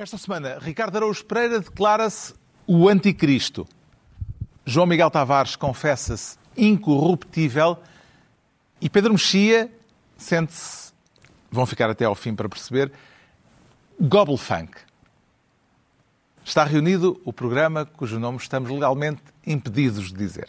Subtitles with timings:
[0.00, 2.32] Esta semana, Ricardo Araújo Pereira declara-se
[2.66, 3.68] o anticristo.
[4.64, 7.76] João Miguel Tavares confessa-se incorruptível
[8.80, 9.70] e Pedro Mexia
[10.16, 10.94] sente-se,
[11.50, 12.90] vão ficar até ao fim para perceber,
[14.00, 14.74] gobblefunk.
[16.42, 20.48] Está reunido o programa cujo nome estamos legalmente impedidos de dizer.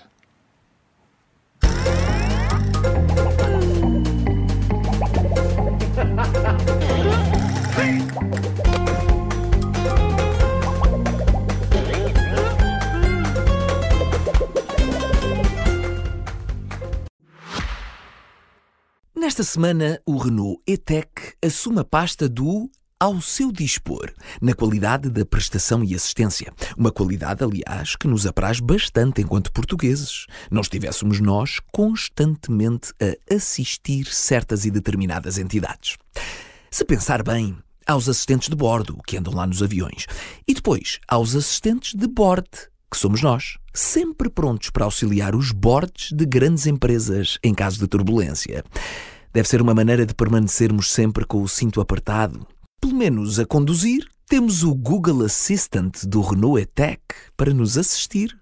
[19.32, 21.10] Nesta semana, o Renault E-Tech
[21.42, 26.52] assume a pasta do ao seu dispor, na qualidade da prestação e assistência.
[26.78, 30.26] Uma qualidade, aliás, que nos apraz bastante enquanto portugueses.
[30.52, 35.96] Não estivéssemos nós constantemente a assistir certas e determinadas entidades.
[36.70, 37.58] Se pensar bem,
[37.88, 40.08] aos assistentes de bordo, que andam lá nos aviões,
[40.46, 42.50] e depois aos assistentes de bordo,
[42.92, 47.88] que somos nós, sempre prontos para auxiliar os bordes de grandes empresas em caso de
[47.88, 48.66] turbulência.
[49.34, 52.46] Deve ser uma maneira de permanecermos sempre com o cinto apertado.
[52.82, 57.02] Pelo menos a conduzir, temos o Google Assistant do Renault E-Tech
[57.38, 58.38] para nos assistir.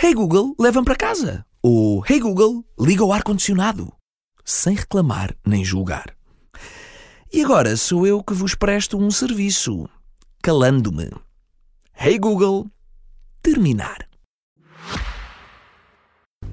[0.00, 1.44] Hey Google, leva-me para casa.
[1.60, 3.92] Ou Hey Google, liga o ar-condicionado.
[4.44, 6.14] Sem reclamar nem julgar.
[7.32, 9.88] E agora sou eu que vos presto um serviço,
[10.42, 11.10] calando-me.
[11.98, 12.70] Hey Google,
[13.42, 14.11] terminar.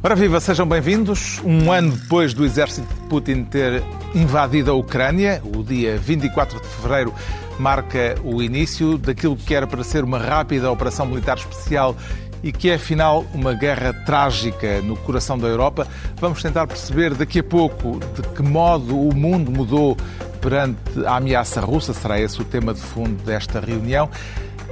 [0.01, 1.41] Ora viva, sejam bem-vindos.
[1.43, 3.83] Um ano depois do exército de Putin ter
[4.15, 7.13] invadido a Ucrânia, o dia 24 de fevereiro
[7.59, 11.97] marca o início daquilo que era para ser uma rápida operação militar especial
[12.41, 15.85] e que é afinal uma guerra trágica no coração da Europa.
[16.15, 19.97] Vamos tentar perceber daqui a pouco de que modo o mundo mudou
[20.39, 21.93] perante a ameaça russa.
[21.93, 24.09] Será esse o tema de fundo desta reunião.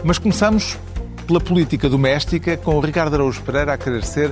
[0.06, 0.80] Mas começamos
[1.28, 4.32] pela política doméstica, com o Ricardo Araújo Pereira a querer ser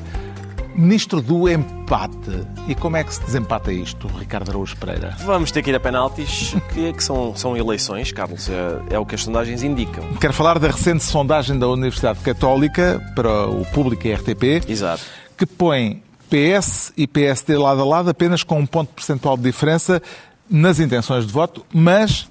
[0.77, 2.45] Ministro do empate.
[2.67, 5.15] E como é que se desempata isto, Ricardo Araújo Pereira?
[5.25, 8.49] Vamos ter que ir a penaltis, que, que são, são eleições, Carlos.
[8.49, 10.03] É, é, o que as sondagens indicam.
[10.19, 14.69] Quero falar da recente sondagem da Universidade Católica para o público e RTP.
[14.69, 15.01] Exato.
[15.37, 20.01] Que põe PS e PSD lado a lado apenas com um ponto percentual de diferença
[20.49, 22.29] nas intenções de voto, mas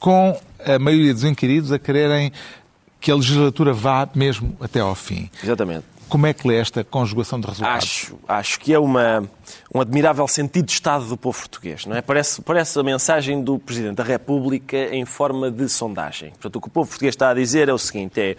[0.00, 2.32] com a maioria dos inquiridos a quererem
[3.00, 5.30] que a legislatura vá mesmo até ao fim.
[5.42, 5.84] Exatamente.
[6.08, 7.84] Como é que lê esta conjugação de resultados?
[7.84, 9.28] Acho, acho que é uma,
[9.74, 11.84] um admirável sentido de Estado do povo português.
[11.84, 12.00] Não é?
[12.00, 16.30] parece, parece a mensagem do Presidente da República em forma de sondagem.
[16.30, 18.36] Portanto, o que o povo português está a dizer é o seguinte: é,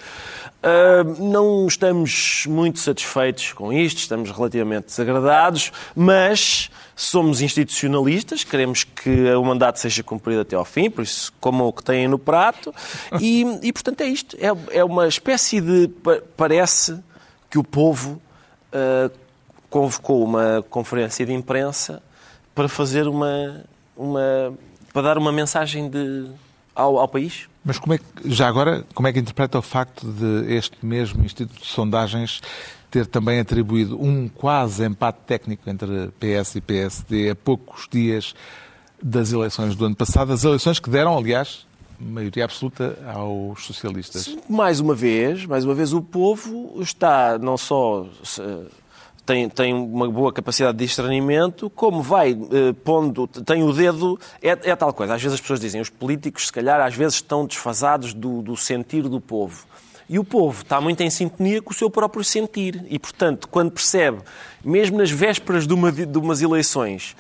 [0.64, 9.32] uh, não estamos muito satisfeitos com isto, estamos relativamente desagradados, mas somos institucionalistas, queremos que
[9.34, 12.74] o mandato seja cumprido até ao fim, por isso como o que têm no prato,
[13.22, 14.36] e, e portanto é isto.
[14.40, 15.90] É, é uma espécie de.
[16.36, 17.00] parece
[17.50, 18.22] que o povo
[18.74, 19.12] uh,
[19.70, 22.02] convocou uma conferência de imprensa
[22.54, 23.64] para fazer uma,
[23.96, 24.54] uma
[24.92, 26.28] para dar uma mensagem de,
[26.76, 27.48] ao, ao país.
[27.64, 31.24] Mas como é que, já agora, como é que interpreta o facto de este mesmo
[31.24, 32.42] Instituto de Sondagens
[32.90, 38.34] ter também atribuído um quase empate técnico entre PS e PSD a poucos dias
[39.02, 41.68] das eleições do ano passado, as eleições que deram, aliás,
[42.00, 44.36] maioria absoluta aos socialistas.
[44.48, 48.08] Mais uma vez, mais uma vez, o povo está não só
[49.26, 54.50] tem, tem uma boa capacidade de discernimento, como vai eh, pondo, tem o dedo, é,
[54.50, 55.14] é, tal coisa.
[55.14, 58.58] Às vezes as pessoas dizem, os políticos, se calhar, às vezes estão desfasados do, do
[58.58, 59.66] sentir do povo.
[60.10, 62.84] E o povo está muito em sintonia com o seu próprio sentir.
[62.90, 64.18] E, portanto, quando percebe,
[64.66, 67.16] mesmo nas vésperas de, uma, de umas eleições,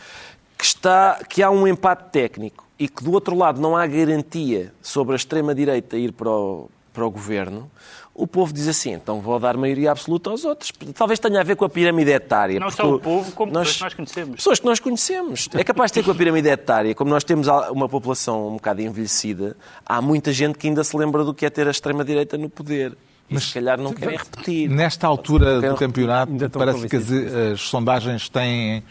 [0.58, 4.74] que, está, que há um empate técnico e que do outro lado não há garantia
[4.82, 7.70] sobre a extrema-direita ir para o, para o governo,
[8.16, 10.72] o povo diz assim, então vou dar maioria absoluta aos outros.
[10.94, 12.60] Talvez tenha a ver com a pirâmide etária.
[12.60, 14.36] Não só o povo, como nós, pessoas que nós conhecemos.
[14.36, 15.50] Pessoas que nós conhecemos.
[15.54, 16.94] É capaz de ter com a pirâmide etária.
[16.94, 21.24] Como nós temos uma população um bocado envelhecida, há muita gente que ainda se lembra
[21.24, 22.98] do que é ter a extrema-direita no poder.
[23.30, 24.70] E Mas se calhar não querem repetir.
[24.70, 28.84] Nesta altura do campeonato, parece que as, as sondagens têm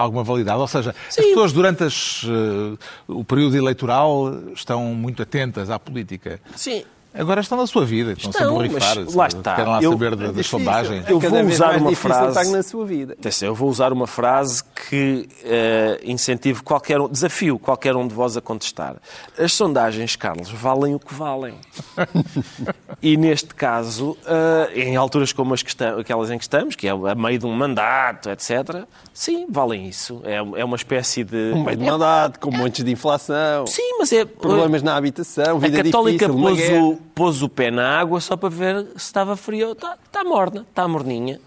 [0.00, 0.58] alguma validade.
[0.58, 1.20] Ou seja, Sim.
[1.20, 6.40] as pessoas durante as, uh, o período eleitoral estão muito atentas à política.
[6.56, 6.84] Sim.
[7.12, 8.96] Agora estão na sua vida, estão, estão a borrifar.
[9.14, 9.56] Lá está.
[9.56, 11.08] Querem lá eu, saber das, das sondagens.
[11.08, 12.52] Eu vou usar uma frase.
[12.52, 13.16] Na sua vida.
[13.42, 18.36] Eu vou usar uma frase que uh, incentive qualquer um, desafio qualquer um de vós
[18.36, 18.96] a contestar.
[19.36, 21.54] As sondagens, Carlos, valem o que valem.
[23.02, 26.86] e neste caso, uh, em alturas como as que estamos, aquelas em que estamos, que
[26.86, 30.22] é a meio de um mandato, etc., sim, valem isso.
[30.24, 31.52] É, é uma espécie de.
[31.54, 33.66] Um meio de mandato, com montes de inflação.
[33.66, 34.24] Sim, mas é.
[34.24, 38.36] Problemas na habitação, vida a Católica difícil, pôs o, pôs o pé na água só
[38.36, 39.72] para ver se estava frio.
[39.72, 41.40] Está, está morna, está morninha.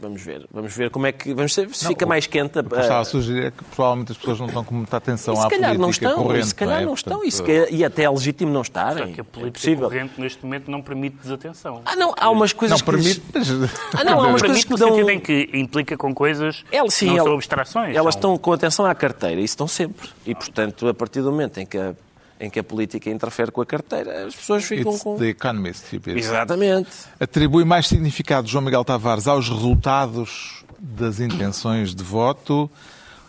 [0.00, 2.58] Vamos ver, vamos ver como é que vamos ver se não, fica mais quente.
[2.58, 2.62] A...
[2.62, 5.90] Estava a sugerir que provavelmente as pessoas não estão com muita atenção à política não
[5.90, 6.46] estão, corrente.
[6.46, 6.94] Se calhar não, é?
[6.94, 7.70] estão, Portanto...
[7.70, 9.08] e, e até é legítimo não estarem.
[9.08, 11.82] Só que a política é corrente neste momento não permite desatenção.
[11.84, 12.90] Ah, não, há umas coisas não que...
[12.90, 13.50] permite, mas...
[13.94, 15.10] Ah, não, há umas coisas que dão...
[15.10, 17.24] em que implica com coisas ela, sim, não ela...
[17.24, 17.96] são abstrações.
[17.96, 18.18] Elas são...
[18.18, 20.08] estão com atenção à carteira, isso estão sempre.
[20.26, 21.94] E, portanto, a partir do momento em que a
[22.38, 25.16] em que a política interfere com a carteira, as pessoas ficam It's com...
[25.16, 25.88] The Economist.
[25.88, 26.90] Tipo Exatamente.
[27.18, 32.70] Atribui mais significado, João Miguel Tavares, aos resultados das intenções de voto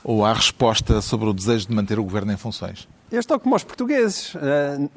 [0.03, 2.87] ou à resposta sobre o desejo de manter o governo em funções?
[3.09, 4.91] Eu estou como os portugueses, uh,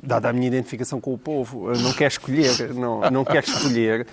[0.00, 4.06] dada a minha identificação com o povo, não quer escolher, não, não quer escolher.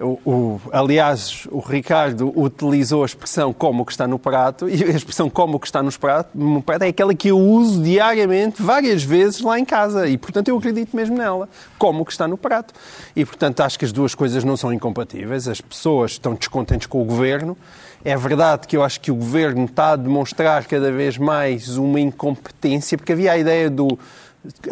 [0.00, 4.82] O, o, aliás, o Ricardo utilizou a expressão como o que está no prato, e
[4.82, 7.82] a expressão como o que está no prato, no prato é aquela que eu uso
[7.82, 12.12] diariamente, várias vezes lá em casa, e portanto eu acredito mesmo nela, como o que
[12.12, 12.72] está no prato.
[13.14, 17.02] E portanto acho que as duas coisas não são incompatíveis, as pessoas estão descontentes com
[17.02, 17.54] o governo,
[18.02, 22.00] é verdade que eu acho que o governo está a demonstrar cada vez mais uma
[22.00, 23.98] incompetência, porque havia a ideia do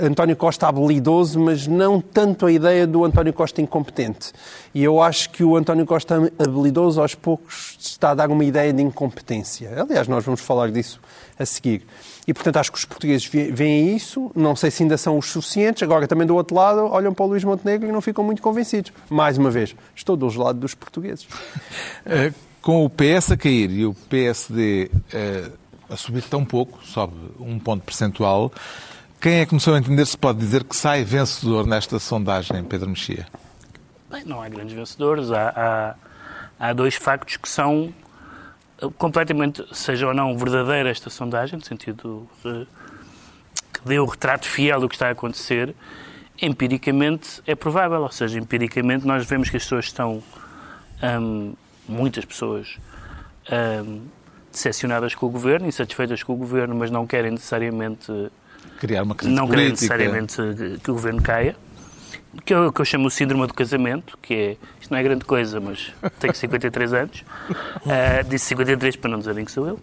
[0.00, 4.32] António Costa habilidoso, mas não tanto a ideia do António Costa incompetente.
[4.74, 8.72] E eu acho que o António Costa habilidoso, aos poucos, está a dar uma ideia
[8.72, 9.70] de incompetência.
[9.78, 11.00] Aliás, nós vamos falar disso
[11.38, 11.86] a seguir.
[12.26, 15.82] E, portanto, acho que os portugueses veem isso, não sei se ainda são os suficientes.
[15.82, 18.92] Agora, também do outro lado, olham para o Luís Montenegro e não ficam muito convencidos.
[19.10, 21.26] Mais uma vez, estou do lado dos portugueses.
[22.10, 22.32] Eh,
[22.62, 25.50] com o PS a cair e o PSD eh,
[25.88, 28.52] a subir tão pouco, sobe um ponto percentual,
[29.20, 32.90] quem é que começou a entender se pode dizer que sai vencedor nesta sondagem, Pedro
[32.90, 33.26] Mexia?
[34.08, 35.32] Bem, não há grandes vencedores.
[35.32, 35.96] Há,
[36.58, 37.92] há, há, dois factos que são
[38.80, 42.66] eh, completamente, seja ou não verdadeira esta sondagem, no sentido de,
[43.72, 45.74] que dê o retrato fiel do que está a acontecer,
[46.40, 48.02] empiricamente é provável.
[48.02, 50.22] Ou seja, empiricamente nós vemos que as pessoas estão,
[51.20, 51.54] hum,
[51.88, 52.76] muitas pessoas,
[53.84, 54.02] hum,
[54.52, 58.30] decepcionadas com o governo, insatisfeitas com o governo, mas não querem necessariamente
[58.78, 59.70] criar uma crise não política.
[59.70, 60.36] necessariamente
[60.82, 61.56] que o governo caia,
[62.44, 65.24] que eu, que eu chamo o síndrome do casamento, que é, isto não é grande
[65.24, 69.80] coisa, mas tenho 53 anos, uh, disse 53 para não dizerem que sou eu, uh,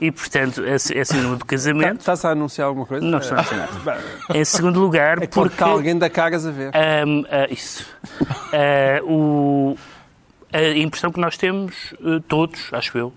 [0.00, 2.00] e portanto é, é síndrome do casamento.
[2.00, 3.04] Estás a anunciar alguma coisa?
[3.04, 4.04] Não estou a anunciar nada.
[4.34, 5.62] Em segundo lugar, é porque...
[5.62, 6.72] alguém da Cagas a ver.
[7.06, 7.86] Um, uh, isso.
[9.04, 9.76] o,
[10.52, 11.94] a impressão que nós temos,
[12.26, 13.12] todos, acho eu,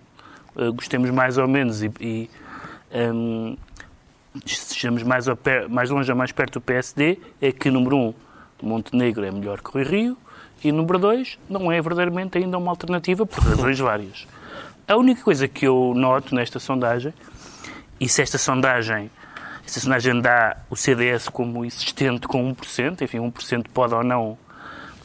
[0.76, 2.30] gostemos mais ou menos e, e
[2.94, 3.56] um,
[4.46, 5.26] estejamos mais,
[5.70, 8.14] mais longe ou mais perto do PSD, é que, número um,
[8.62, 10.18] Montenegro é melhor que o Rio,
[10.64, 14.28] e número dois, não é verdadeiramente ainda uma alternativa, por razões várias.
[14.88, 17.14] A única coisa que eu noto nesta sondagem,
[18.00, 19.10] e se esta sondagem,
[19.66, 24.38] esta sondagem dá o CDS como insistente com 1%, enfim, 1% pode ou não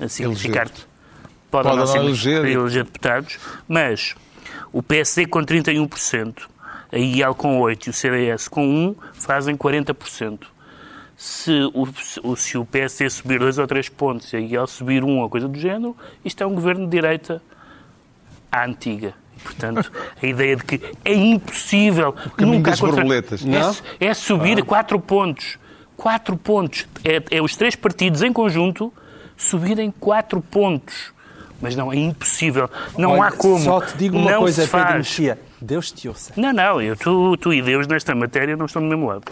[0.08, 0.68] significar...
[0.68, 2.44] Pode, pode ou não, eleger.
[2.44, 4.14] eleger deputados, mas
[4.72, 6.42] o PSD com 31%,
[6.92, 10.40] a IEL com 8 e o CDS com 1 fazem 40%.
[11.16, 15.18] Se o, se o PSD subir 2 ou 3 pontos e a IEL subir 1
[15.18, 17.42] ou coisa do género, isto é um governo de direita
[18.52, 19.14] à antiga.
[19.42, 19.90] Portanto,
[20.22, 23.42] a ideia de que é impossível nunca das borboletas.
[24.00, 24.64] É, é subir ah.
[24.64, 25.58] 4 pontos.
[25.96, 26.86] 4 pontos.
[27.04, 28.92] É, é os três partidos em conjunto
[29.36, 31.14] subirem 4 pontos.
[31.60, 32.68] Mas não, é impossível.
[32.98, 33.60] Não Olha, há como.
[33.60, 35.38] Só te digo uma não coisa, Pedro Mexia.
[35.60, 36.32] Deus te ouça.
[36.36, 39.22] Não, não, eu, tu, tu e Deus nesta matéria não estão do mesmo lado.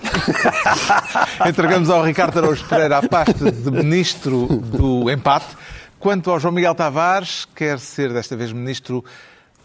[1.46, 5.56] Entregamos ao Ricardo Araújo Pereira a pasta de ministro do empate.
[5.98, 9.04] Quanto ao João Miguel Tavares, quer ser desta vez ministro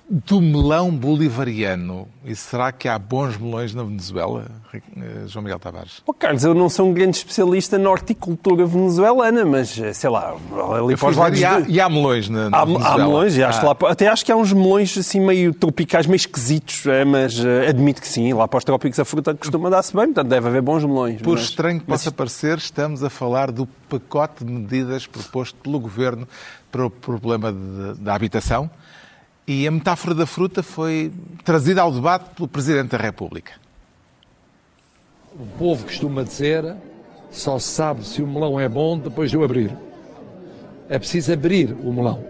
[0.09, 2.07] do melão bolivariano.
[2.25, 6.01] E será que há bons melões na Venezuela, eh, João Miguel Tavares?
[6.05, 10.35] Oh, Carlos, eu não sou um grande especialista na horticultura venezuelana, mas eh, sei lá,
[10.75, 11.39] ali os lados.
[11.39, 12.93] E há, e há melões na, na há, Venezuela.
[12.93, 13.77] Há melões, e acho ah.
[13.79, 17.69] lá, até acho que há uns melões assim meio tropicais, meio esquisitos, é, mas uh,
[17.69, 20.61] admito que sim, lá para os trópicos a fruta costuma dar-se bem, portanto deve haver
[20.63, 21.21] bons melões.
[21.21, 22.01] Por mas, estranho que mas...
[22.01, 26.27] possa parecer, estamos a falar do pacote de medidas proposto pelo Governo
[26.71, 28.69] para o problema de, da habitação
[29.49, 31.11] e a metáfora da fruta foi
[31.43, 33.53] trazida ao debate pelo Presidente da República.
[35.33, 36.75] O povo costuma dizer
[37.31, 39.75] só se sabe se o melão é bom depois de o abrir.
[40.87, 42.23] É preciso abrir o melão.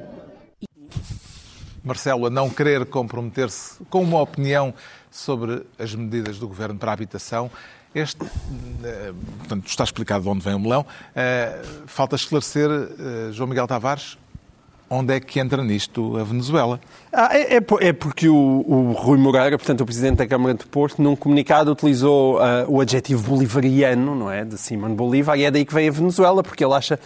[1.83, 4.73] Marcelo, a não querer comprometer-se com uma opinião
[5.11, 7.51] sobre as medidas do Governo para a habitação.
[7.93, 8.23] Este,
[8.81, 10.85] eh, portanto, está explicado de onde vem o melão.
[11.13, 14.17] Eh, falta esclarecer, eh, João Miguel Tavares,
[14.89, 16.79] onde é que entra nisto a Venezuela?
[17.11, 20.65] Ah, é, é, é, porque o, o, Rui Moreira, portanto, o Presidente da Câmara de
[20.65, 24.45] Porto, num comunicado utilizou uh, o adjetivo bolivariano, não é?
[24.45, 26.99] De Simão Bolívar, e é daí que vem a Venezuela, porque ele acha.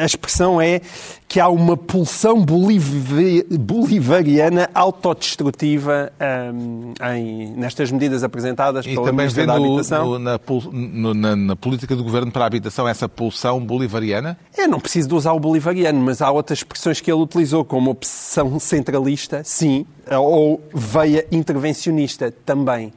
[0.00, 0.80] A expressão é
[1.28, 6.10] que há uma pulsão boliv bolivariana autodestrutiva
[6.54, 10.18] um, em, nestas medidas apresentadas e pela também Ministra da Habitação.
[10.18, 14.38] na, na, na, política do Governo para a Habitação essa pulsão bolivariana?
[14.56, 17.90] É, não preciso de usar o bolivariano, mas há outras expressões que ele utilizou, como
[17.90, 22.92] opção centralista, sim, ou veia intervencionista, também.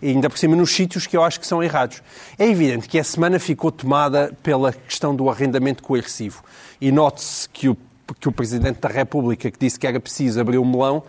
[0.00, 2.02] E ainda por cima nos sítios que eu acho que são errados.
[2.38, 6.42] É evidente que a semana ficou tomada pela questão do arrendamento coercivo.
[6.80, 7.76] E note-se que o,
[8.18, 11.02] que o Presidente da República, que disse que era preciso abrir o melão,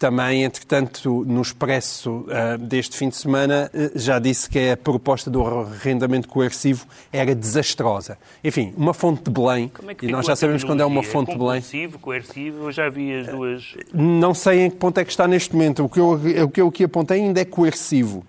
[0.00, 5.30] também, entretanto, no expresso uh, deste fim de semana, uh, já disse que a proposta
[5.30, 8.16] do arrendamento coercivo era desastrosa.
[8.42, 11.38] Enfim, uma fonte de Belém, é e nós já sabemos quando é uma fonte de
[11.38, 11.60] Belém.
[11.60, 13.74] Coercivo, coercivo, eu já vi as duas.
[13.92, 15.84] Não sei em que ponto é que está neste momento.
[15.84, 16.12] O que eu,
[16.44, 18.24] o que eu aqui apontei ainda é coercivo.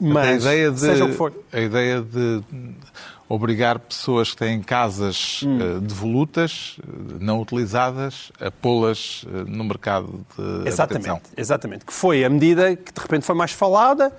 [0.00, 1.32] Mas, a ideia de, seja o que for.
[1.52, 2.42] A ideia de
[3.32, 5.58] obrigar pessoas que têm casas hum.
[5.58, 11.20] Eh, devolutas, eh, não utilizadas, a pô-las eh, no mercado de exatamente, habitação.
[11.34, 11.84] Exatamente.
[11.86, 14.12] Que foi a medida que de repente foi mais falada,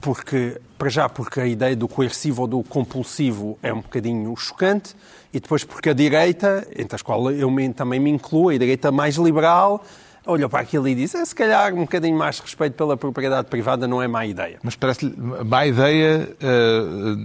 [0.00, 4.96] porque, para já, porque a ideia do coercivo ou do compulsivo é um bocadinho chocante,
[5.34, 9.16] e depois porque a direita, entre as quais eu também me incluo, a direita mais
[9.16, 9.84] liberal,
[10.26, 13.86] olhou para aquilo e disse: é, se calhar um bocadinho mais respeito pela propriedade privada
[13.86, 14.58] não é má ideia.
[14.62, 17.24] Mas parece-lhe má ideia uh,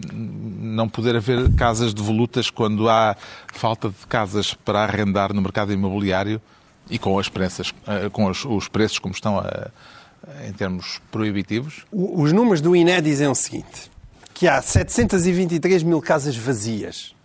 [0.61, 3.15] não poder haver casas devolutas quando há
[3.53, 6.41] falta de casas para arrendar no mercado imobiliário
[6.89, 9.69] e com as, prensas, uh, com os, os, preços como estão a,
[10.47, 11.85] em termos proibitivos?
[11.91, 13.91] Os números do INE dizem o seguinte:
[14.33, 17.15] que há 723 mil casas vazias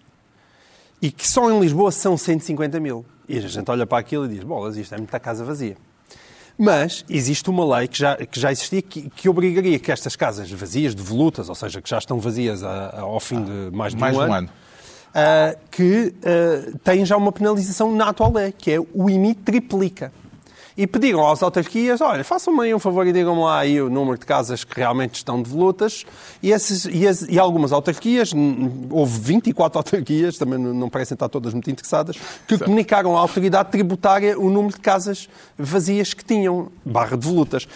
[1.01, 3.05] e que só em Lisboa são 150 mil.
[3.29, 5.77] E a gente olha para aquilo e diz: bolas, isto é muita casa vazia.
[6.59, 10.51] Mas existe uma lei que já, que já existia que, que obrigaria que estas casas
[10.51, 14.01] vazias, devolutas, ou seja, que já estão vazias a, a, ao fim de mais de
[14.01, 14.49] mais um, ano, um ano.
[14.49, 20.13] Uh, que uh, têm já uma penalização na atual lei, que é o IMI triplica
[20.77, 24.19] e pediram às autarquias, olha, façam-me aí um favor e digam-me lá aí o número
[24.19, 26.05] de casas que realmente estão devolutas.
[26.43, 28.33] E, esses, e, as, e algumas autarquias,
[28.91, 32.17] houve 24 autarquias, também não parecem estar todas muito interessadas,
[32.47, 37.67] que comunicaram à autoridade tributária o número de casas vazias que tinham, barra devolutas.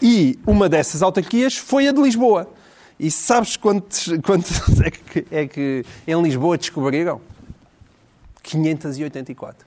[0.00, 2.48] E uma dessas autarquias foi a de Lisboa.
[2.98, 7.20] E sabes quantos, quantos é, que, é que em Lisboa descobriram?
[8.42, 9.66] 584.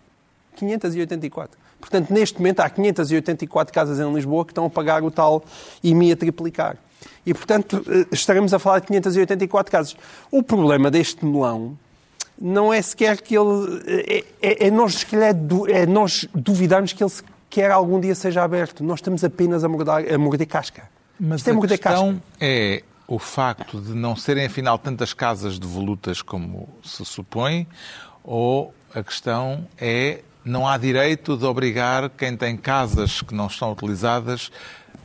[0.56, 1.69] 584.
[1.80, 5.44] Portanto, neste momento há 584 casas em Lisboa que estão a pagar o tal
[5.84, 6.78] IMI a triplicar.
[7.26, 9.98] E, portanto, eh, estaremos a falar de 584 casas.
[10.32, 11.78] O problema deste melão
[12.40, 13.84] não é sequer que ele.
[13.88, 15.06] É, é, é nós,
[15.68, 17.12] é nós duvidarmos que ele
[17.50, 18.84] quer algum dia seja aberto.
[18.84, 20.84] Nós estamos apenas a morder, a morder casca.
[21.20, 22.22] Mas é a questão casca.
[22.40, 27.68] é o facto de não serem, afinal, tantas casas devolutas como se supõe,
[28.24, 33.72] ou a questão é não há direito de obrigar quem tem casas que não estão
[33.72, 34.52] utilizadas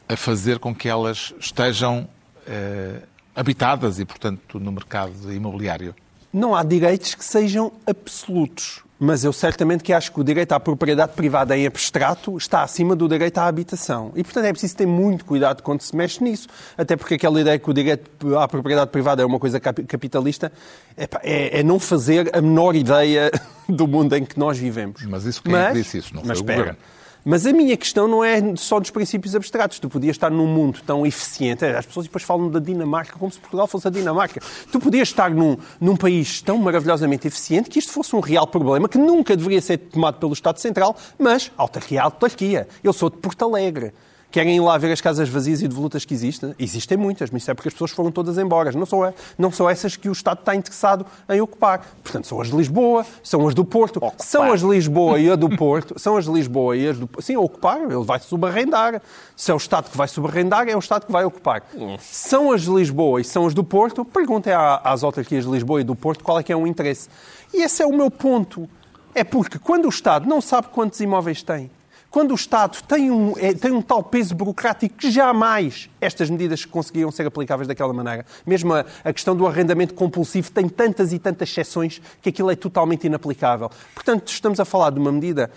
[0.08, 2.08] a fazer com que elas estejam
[2.46, 3.02] eh,
[3.36, 5.94] habitadas e, portanto, no mercado imobiliário.
[6.32, 8.82] Não há direitos que sejam absolutos.
[8.98, 12.94] Mas eu certamente que acho que o direito à propriedade privada em abstrato está acima
[12.94, 14.12] do direito à habitação.
[14.14, 16.48] E, portanto, é preciso ter muito cuidado quando se mexe nisso.
[16.78, 20.52] Até porque aquela ideia que o direito à propriedade privada é uma coisa capitalista
[20.96, 23.30] é, é não fazer a menor ideia
[23.68, 25.02] do mundo em que nós vivemos.
[25.06, 26.14] Mas isso quem mas, é disse isso?
[26.14, 26.78] Não mas foi o governo.
[27.24, 29.78] Mas a minha questão não é só dos princípios abstratos.
[29.78, 31.64] Tu podias estar num mundo tão eficiente.
[31.64, 34.42] As pessoas depois falam da Dinamarca como se Portugal fosse a Dinamarca.
[34.70, 38.90] Tu podias estar num, num país tão maravilhosamente eficiente que isto fosse um real problema
[38.90, 42.68] que nunca deveria ser tomado pelo Estado Central, mas autarquia é autarquia.
[42.82, 43.94] Eu sou de Porto Alegre.
[44.34, 46.56] Querem ir lá ver as casas vazias e devolutas que existem?
[46.58, 48.72] Existem muitas, mas isso é porque as pessoas foram todas embora.
[48.72, 51.86] Não são, não são essas que o Estado está interessado em ocupar.
[52.02, 53.98] Portanto, são as de Lisboa, são as do Porto.
[53.98, 54.26] Ocupar.
[54.26, 55.96] São as de Lisboa e a do Porto.
[56.00, 59.00] São as de Lisboa e as do Sim, ocupar, ele vai subarrendar.
[59.36, 61.62] Se é o Estado que vai subarrendar, é o Estado que vai ocupar.
[62.00, 64.04] São as de Lisboa e são as do Porto.
[64.04, 67.08] Perguntem às autarquias de Lisboa e do Porto qual é que é o interesse.
[67.52, 68.68] E esse é o meu ponto.
[69.14, 71.70] É porque quando o Estado não sabe quantos imóveis tem,
[72.14, 76.64] quando o Estado tem um, é, tem um tal peso burocrático que jamais estas medidas
[76.64, 78.24] conseguiam ser aplicáveis daquela maneira.
[78.46, 82.54] Mesmo a, a questão do arrendamento compulsivo tem tantas e tantas exceções que aquilo é
[82.54, 83.68] totalmente inaplicável.
[83.92, 85.50] Portanto, estamos a falar de uma medida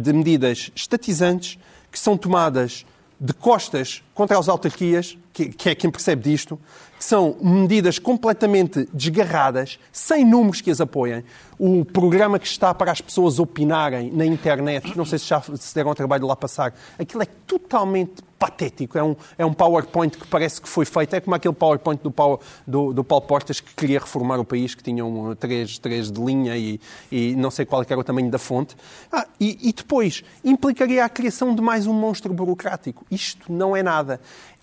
[0.00, 1.58] de medidas estatizantes
[1.90, 2.86] que são tomadas
[3.20, 6.58] de costas contra as autarquias, que, é quem percebe disto,
[6.98, 11.24] que são medidas completamente desgarradas, sem números que as apoiem.
[11.58, 15.74] O programa que está para as pessoas opinarem na internet, não sei se já se
[15.74, 18.96] deram ao trabalho de lá passar, aquilo é totalmente patético.
[18.96, 21.14] É um, é um PowerPoint que parece que foi feito.
[21.14, 24.74] É como aquele PowerPoint do Paulo, do, do Paulo Portas que queria reformar o país,
[24.74, 26.80] que tinham três, três de linha e,
[27.10, 28.76] e não sei qual era o tamanho da fonte.
[29.10, 33.04] Ah, e, e depois implicaria a criação de mais um monstro burocrático.
[33.10, 34.20] Isto não é nada.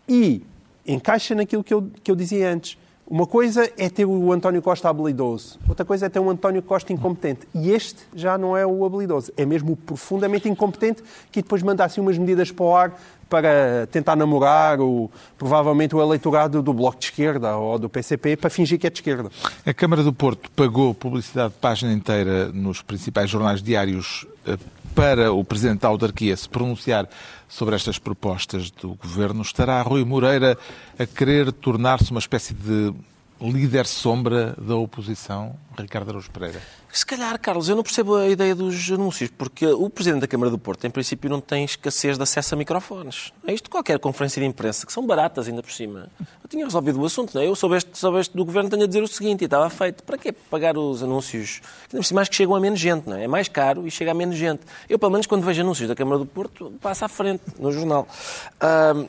[0.07, 0.43] E
[0.85, 2.77] encaixa naquilo que eu, que eu dizia antes.
[3.07, 6.91] Uma coisa é ter o António Costa habilidoso, outra coisa é ter um António Costa
[6.91, 7.47] incompetente.
[7.53, 11.85] E este já não é o habilidoso, é mesmo o profundamente incompetente que depois manda
[11.85, 12.99] assim umas medidas para o ar
[13.29, 18.49] para tentar namorar o, provavelmente o eleitorado do Bloco de Esquerda ou do PCP para
[18.49, 19.29] fingir que é de esquerda.
[19.63, 24.57] A Câmara do Porto pagou publicidade de página inteira nos principais jornais diários eh,
[24.95, 27.07] para o Presidente da Autarquia se pronunciar
[27.47, 29.41] sobre estas propostas do Governo.
[29.41, 30.57] Estará Rui Moreira
[30.97, 32.93] a querer tornar-se uma espécie de
[33.41, 36.61] líder sombra da oposição, Ricardo Araújo Pereira?
[36.91, 40.49] Se calhar, Carlos, eu não percebo a ideia dos anúncios, porque o Presidente da Câmara
[40.49, 43.33] do Porto, em princípio, não tem escassez de acesso a microfones.
[43.45, 46.09] É isto qualquer conferência de imprensa, que são baratas ainda por cima.
[46.41, 47.47] Eu tinha resolvido o assunto, não é?
[47.47, 50.03] Eu sobre este, sobre este do Governo tenho a dizer o seguinte, e estava feito.
[50.03, 51.59] Para quê pagar os anúncios?
[51.91, 53.25] Ainda por cima, mais que chegam a menos gente, não é?
[53.25, 54.61] É mais caro e chega a menos gente.
[54.87, 58.07] Eu, pelo menos, quando vejo anúncios da Câmara do Porto, passo à frente, no jornal.
[58.55, 59.05] Uh,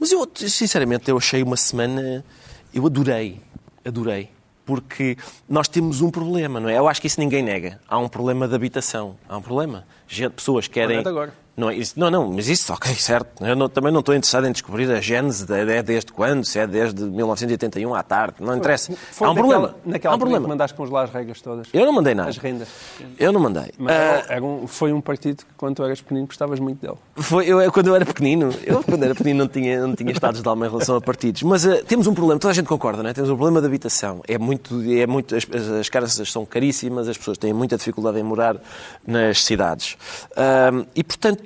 [0.00, 2.24] mas eu, sinceramente, eu achei uma semana...
[2.72, 3.40] Eu adorei
[3.86, 4.28] adorei.
[4.64, 5.16] Porque
[5.48, 6.76] nós temos um problema, não é?
[6.76, 7.80] Eu acho que isso ninguém nega.
[7.88, 9.16] Há um problema de habitação.
[9.28, 9.86] Há um problema.
[10.08, 10.98] Gente, pessoas querem.
[11.56, 13.44] Não, isso, não, não, mas isso, ok, certo.
[13.44, 16.58] Eu não, também não estou interessado em descobrir a gênese, de, é desde quando, se
[16.58, 18.92] é desde 1981 à tarde, não interessa.
[19.12, 19.78] Foi Há um naquela, problema.
[19.86, 20.48] Naquela Há um problema.
[20.48, 21.66] mandaste congelar as regras todas.
[21.72, 22.28] Eu não mandei nada.
[22.28, 22.68] As rendas.
[23.18, 23.70] Eu não mandei.
[23.78, 26.78] Mas Ah, era- era um- foi um partido que, quando tu eras pequenino, gostavas muito
[26.80, 26.98] dele.
[27.16, 30.42] Foi, eu, quando eu era pequenino, eu quando era pequenino não tinha, não tinha estados
[30.42, 31.42] de alma em relação a partidos.
[31.42, 33.14] Mas eh, temos um problema, toda a gente concorda, não é?
[33.14, 34.20] Temos um problema de habitação.
[34.28, 38.18] É muito, é muito, as, as, as casas são caríssimas, as pessoas têm muita dificuldade
[38.18, 38.56] em morar
[39.06, 39.96] nas cidades.
[40.36, 41.45] Ahm, e, portanto,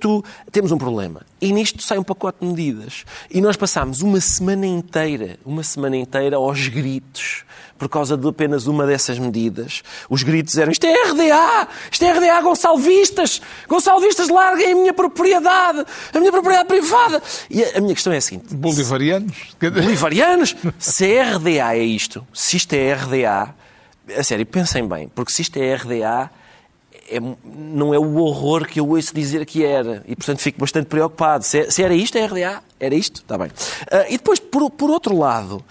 [0.51, 1.23] temos um problema.
[1.41, 3.05] E nisto sai um pacote de medidas.
[3.31, 7.45] E nós passámos uma semana inteira, uma semana inteira aos gritos,
[7.79, 9.83] por causa de apenas uma dessas medidas.
[10.09, 11.69] Os gritos eram: isto é RDA!
[11.91, 13.41] Isto é RDA, Gonçalvistas!
[13.67, 15.85] Gonçalvistas, larguem a minha propriedade!
[16.13, 17.23] A minha propriedade privada!
[17.49, 19.57] E a, a minha questão é a seguinte: Bolivarianos?
[19.61, 23.55] bolivarianos, se é RDA é isto, se isto é RDA,
[24.17, 26.31] a sério, pensem bem, porque se isto é RDA,
[27.11, 30.03] é- não é o horror que eu ouço dizer que era.
[30.07, 31.45] E, portanto, fico bastante preocupado.
[31.45, 32.63] Se, é- se era isto, é RDA?
[32.79, 33.21] Era isto?
[33.21, 33.51] Está bem.
[33.91, 35.63] Ah, e depois, por, por outro lado,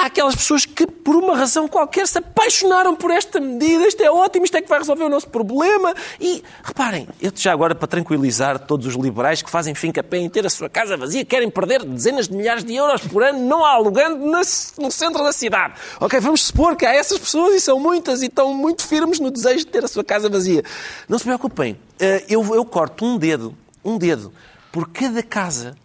[0.00, 3.86] há aquelas pessoas que, por uma razão qualquer, se apaixonaram por esta medida.
[3.86, 5.94] Isto é ótimo, isto é que vai resolver o nosso problema.
[6.20, 10.28] E, reparem, eu já agora, para tranquilizar todos os liberais que fazem fim capé em
[10.28, 13.64] ter a sua casa vazia, querem perder dezenas de milhares de euros por ano não
[13.64, 15.74] alugando no centro da cidade.
[16.00, 19.30] Ok, vamos supor que há essas pessoas, e são muitas, e estão muito firmes no
[19.30, 20.62] desejo de ter a sua casa vazia.
[21.08, 24.32] Não se preocupem, eh, eu, eu corto um dedo, um dedo,
[24.72, 25.76] por cada casa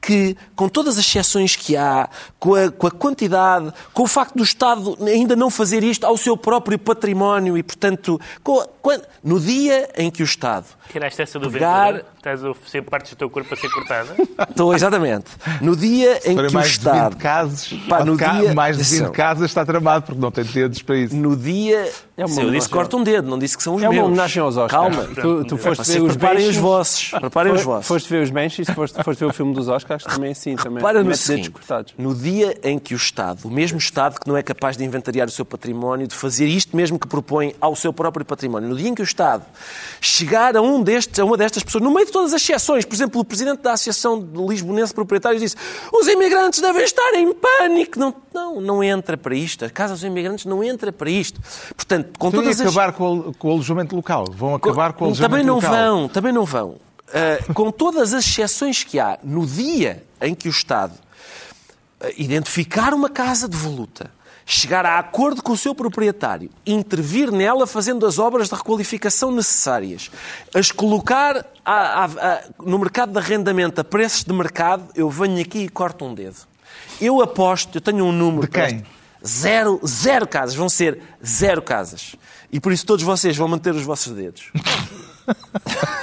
[0.00, 2.08] que, com todas as exceções que há,
[2.38, 6.16] com a, com a quantidade, com o facto do Estado ainda não fazer isto ao
[6.16, 11.22] seu próprio património e, portanto, com a- quan- no dia em que o Estado Tiraste
[11.22, 12.06] essa do Pegar- Ventura?
[12.16, 14.14] Estás a oferecer partes do teu corpo a ser cortada?
[14.50, 15.30] Estou, exatamente.
[15.62, 17.16] No dia em que o mais de 20 Estado.
[17.16, 19.12] casos, Pá, no ca- dia- mais de 20 Atenção.
[19.12, 21.16] casas está tramado, porque não tem dedos para isso.
[21.16, 21.90] No dia.
[22.18, 23.94] É uma Sim, eu disse corta um dedo, não disse que são os É uma
[23.94, 24.06] meus.
[24.06, 24.94] homenagem aos Oscars.
[24.94, 25.08] Calma.
[25.14, 27.08] Tu, tu foste Vocês ver os preparem os vossos.
[27.18, 27.86] Preparem os vossos.
[27.86, 30.56] Foste ver os Banshees, foste, foste ver o filme dos Oscars, também é assim.
[30.56, 30.82] Também.
[30.82, 31.94] Para no dedos seguinte, cortados.
[31.96, 35.26] no dia em que o Estado, o mesmo Estado que não é capaz de inventariar
[35.28, 38.88] o seu património, de fazer isto mesmo que propõe ao seu próprio património, no dia
[38.88, 39.44] em que o Estado
[40.00, 42.94] chegar a, um destes, a uma destas pessoas, no meio de todas as exceções, por
[42.94, 45.56] exemplo, o Presidente da Associação de Lisbonense de Proprietários disse
[45.92, 47.98] os imigrantes devem estar em pânico.
[47.98, 49.64] Não, não, não entra para isto.
[49.64, 51.40] A Casa dos Imigrantes não entra para isto.
[51.76, 52.66] Portanto, com Então, todas as...
[52.66, 54.24] acabar com o, com o alojamento local?
[54.32, 55.70] Vão acabar com o alojamento Também não local?
[55.72, 56.76] vão, também não vão.
[57.12, 60.94] Ah, com todas as exceções que há, no dia em que o Estado
[62.00, 64.10] ah, identificar uma casa devoluta,
[64.52, 70.10] chegar a acordo com o seu proprietário, intervir nela fazendo as obras de requalificação necessárias,
[70.54, 75.40] as colocar a- a- a- no mercado de arrendamento a preços de mercado, eu venho
[75.40, 76.36] aqui e corto um dedo.
[77.00, 78.42] Eu aposto, eu tenho um número...
[78.42, 78.84] De quem?
[79.24, 82.16] Zero, zero casas, vão ser zero casas.
[82.50, 84.50] E por isso todos vocês vão manter os vossos dedos.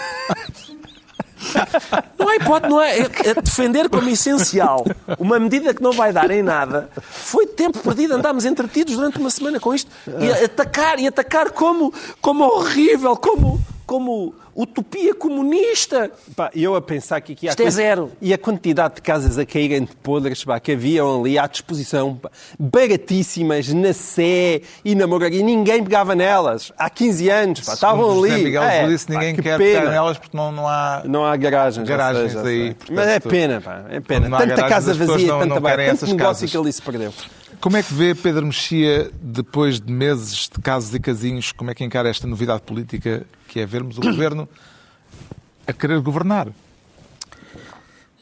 [2.17, 4.85] Não há hipótese, não é, é, é defender como essencial
[5.19, 6.89] uma medida que não vai dar em nada.
[7.01, 9.89] Foi tempo perdido, andámos entretidos durante uma semana com isto
[10.19, 16.11] e atacar, e atacar como, como horrível, como, como utopia comunista.
[16.35, 18.11] Pá, eu a pensar que aqui há Isto é zero.
[18.19, 22.15] E a quantidade de casas a caírem de podres pá, que haviam ali à disposição,
[22.15, 26.71] pá, baratíssimas, na Sé e na Moraria, ninguém pegava nelas.
[26.77, 28.43] Há 15 anos, pá, estavam José ali.
[28.45, 29.79] Miguel É, disse pá, ninguém que quer pena.
[29.81, 31.03] pegar nelas porque não, não há...
[31.05, 31.87] Não há garagens.
[31.87, 34.29] Garagens seja, aí, portanto, Mas é pena, pá, é pena.
[34.29, 36.51] Tanta garagens, casa vazia, não- tanta não querem tanto negócio casas.
[36.51, 37.13] que ali se perdeu.
[37.59, 41.75] Como é que vê Pedro Mexia, depois de meses de casos e casinhos, como é
[41.75, 44.47] que encara esta novidade política que é vermos o governo
[45.65, 46.47] a querer governar?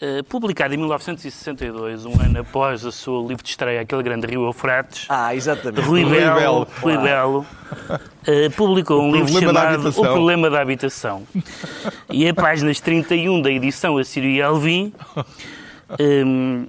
[0.02, 4.46] Eh, publicado em 1962, um ano após a sua livre de estreia, aquele grande Rio
[4.46, 5.86] Eufrates, Ah, exatamente.
[5.86, 6.68] Rui Rui Belo, Belo.
[6.82, 7.46] Rui Belo,
[8.28, 9.90] eh, publicou um livro chamado.
[9.90, 11.24] O Problema da Habitação.
[12.12, 14.94] E em páginas 31 da edição Assírio e Alvim,
[16.00, 16.68] em,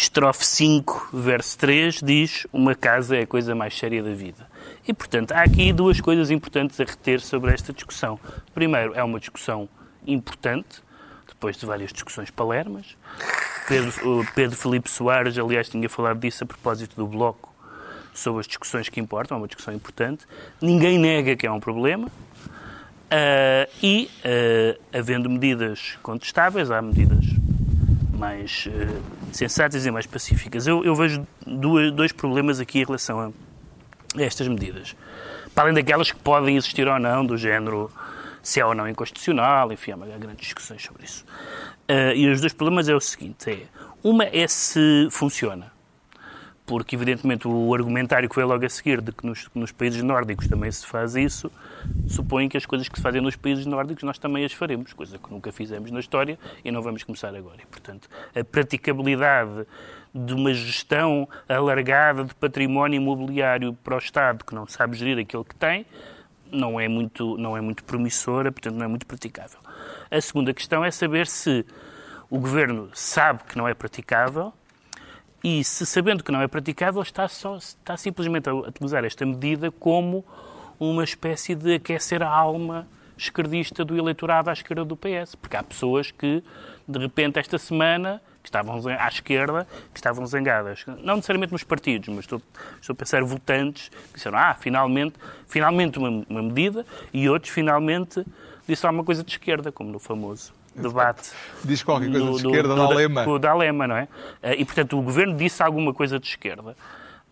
[0.00, 4.46] estrofe 5, verso 3, diz uma casa é a coisa mais séria da vida.
[4.86, 8.18] E, portanto, há aqui duas coisas importantes a reter sobre esta discussão.
[8.54, 9.68] Primeiro, é uma discussão
[10.06, 10.80] importante,
[11.26, 12.96] depois de várias discussões palermas.
[13.66, 17.52] Pedro, Pedro Felipe Soares, aliás, tinha falado disso a propósito do Bloco,
[18.14, 20.24] sobre as discussões que importam, é uma discussão importante.
[20.62, 22.08] Ninguém nega que é um problema.
[23.10, 27.24] Ah, e, ah, havendo medidas contestáveis, há medidas
[28.12, 30.66] mais ah, sensatas e mais pacíficas.
[30.66, 33.32] Eu, eu vejo duas- dois problemas aqui em relação
[34.16, 34.94] a estas medidas.
[35.54, 37.90] Para além daquelas que podem existir ou não, do género
[38.42, 41.24] se é ou não inconstitucional, enfim, há uma- grandes discussões sobre isso.
[41.88, 43.62] Ah, e os dois problemas é o seguinte: é,
[44.02, 45.72] uma é se funciona
[46.68, 50.46] porque evidentemente o argumentário que veio logo a seguir de que nos, nos países nórdicos
[50.46, 51.50] também se faz isso,
[52.06, 55.18] supõe que as coisas que se fazem nos países nórdicos nós também as faremos, coisa
[55.18, 57.56] que nunca fizemos na história e não vamos começar agora.
[57.62, 58.06] E, portanto,
[58.38, 59.66] a praticabilidade
[60.14, 65.46] de uma gestão alargada de património imobiliário para o Estado que não sabe gerir aquilo
[65.46, 65.86] que tem,
[66.52, 69.58] não é muito, não é muito promissora, portanto não é muito praticável.
[70.10, 71.64] A segunda questão é saber se
[72.28, 74.52] o Governo sabe que não é praticável
[75.42, 79.70] e se sabendo que não é praticável, está, só, está simplesmente a utilizar esta medida
[79.70, 80.24] como
[80.80, 85.34] uma espécie de aquecer a alma esquerdista do eleitorado à esquerda do PS.
[85.34, 86.42] Porque há pessoas que,
[86.86, 90.84] de repente, esta semana, que estavam à esquerda, que estavam zangadas.
[91.02, 92.42] Não necessariamente nos partidos, mas estou,
[92.80, 95.14] estou a pensar votantes que disseram, ah, finalmente,
[95.46, 98.24] finalmente uma, uma medida, e outros, finalmente,
[98.66, 100.57] disseram alguma coisa de esquerda, como no famoso
[100.88, 101.30] debate
[101.64, 102.94] Diz qualquer coisa do- de esquerda do- da do- da
[103.86, 104.08] não é?
[104.42, 106.76] Eh, E, portanto, o governo disse alguma coisa de esquerda.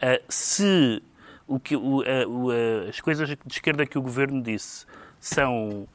[0.00, 1.02] Eh, Se
[1.46, 2.50] o que, o- eh, o-
[2.88, 4.84] as coisas de esquerda que o governo disse
[5.20, 5.86] são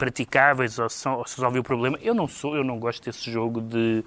[0.00, 3.30] praticáveis ou, são, ou se resolve o problema, eu não sou, eu não gosto desse
[3.30, 4.02] jogo de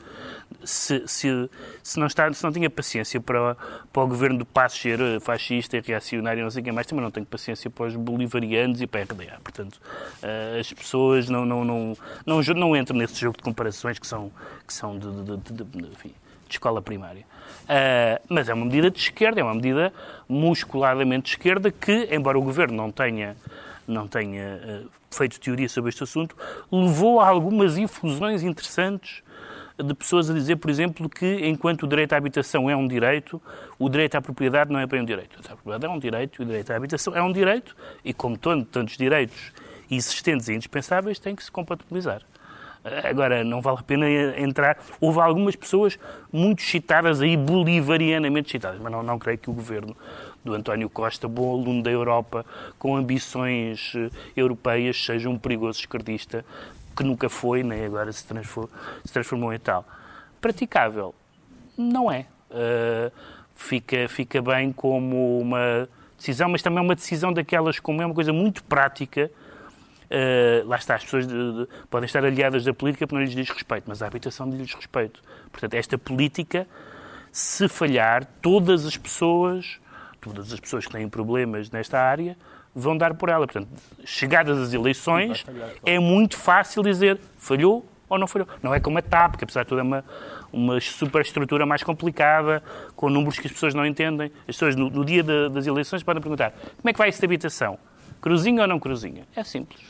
[0.63, 1.49] se, se,
[1.83, 3.55] se não está, se não tinha paciência para,
[3.91, 6.87] para o governo do Passo ser eh, fascista e reacionário não sei o que mais,
[6.87, 9.37] também não tenho paciência para os bolivarianos e para a RDA.
[9.43, 9.79] Portanto,
[10.23, 11.93] eh, as pessoas não, não, não,
[12.25, 14.31] não, não entram nesse jogo de comparações que são,
[14.67, 16.11] que são de, de- de- de- enfim,
[16.49, 17.23] escola primária.
[17.69, 19.93] Ah, mas é uma medida de esquerda, é uma medida
[20.27, 23.35] musculadamente de esquerda que, embora o governo não tenha,
[23.87, 26.35] não tenha ah, feito teoria sobre este assunto,
[26.71, 29.23] levou a algumas infusões interessantes
[29.77, 33.41] de pessoas a dizer, por exemplo, que enquanto o direito à habitação é um direito,
[33.79, 35.33] o direito à propriedade não é bem um direito.
[35.33, 37.75] O direito à propriedade é um direito e o direito à habitação é um direito
[38.05, 39.51] e, como tantos direitos
[39.89, 42.21] existentes e indispensáveis, tem que se compatibilizar.
[43.09, 44.05] Agora, não vale a pena
[44.37, 44.77] entrar.
[44.99, 45.97] Houve algumas pessoas
[46.31, 49.95] muito citadas aí, bolivarianamente citadas, mas não, não creio que o governo
[50.43, 52.45] do António Costa, bom aluno da Europa,
[52.77, 56.45] com ambições eh, europeias, seja um perigoso esquerdista,
[56.95, 58.69] que nunca foi, nem agora se transformou,
[59.03, 59.85] se transformou em tal.
[60.41, 61.15] Praticável?
[61.77, 62.27] Não é.
[62.51, 63.11] Uh,
[63.55, 68.13] fica, fica bem como uma decisão, mas também é uma decisão daquelas como é uma
[68.13, 69.31] coisa muito prática.
[70.05, 73.33] Uh, lá está, as pessoas de- de- podem estar aliadas da política porque não lhes
[73.33, 75.23] diz respeito, mas a habitação diz respeito.
[75.51, 76.67] Portanto, esta política,
[77.31, 79.79] se falhar, todas as pessoas,
[80.23, 82.37] todas as pessoas que têm problemas nesta área,
[82.75, 83.45] vão dar por ela.
[83.45, 83.67] Portanto,
[84.05, 85.45] chegadas as eleições,
[85.85, 88.47] é muito fácil dizer falhou ou não falhou.
[88.61, 90.03] Não é como a TAP, que apesar de tudo é uma,
[90.51, 92.61] uma superestrutura mais complicada,
[92.95, 94.31] com números que as pessoas não entendem.
[94.41, 97.19] As pessoas, no, no dia da- das eleições, podem perguntar como é que vai isso
[97.19, 97.77] de habitação?
[98.21, 99.23] Cruzinha ou não cruzinha?
[99.35, 99.81] É simples.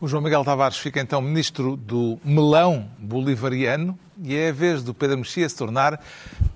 [0.00, 4.94] O João Miguel Tavares fica então ministro do melão bolivariano e é a vez do
[4.94, 6.00] Pedro Mexia se tornar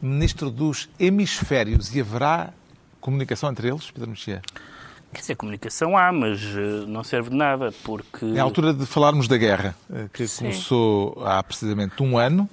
[0.01, 1.95] ministro dos hemisférios.
[1.95, 2.53] E haverá
[3.05, 4.41] comunicação entre eles, Pedro Mexia?
[5.13, 8.25] Quer dizer, comunicação há, mas uh, não serve de nada, porque...
[8.35, 10.47] É a altura de falarmos da guerra, uh, que Sim.
[10.47, 12.49] começou há precisamente um ano,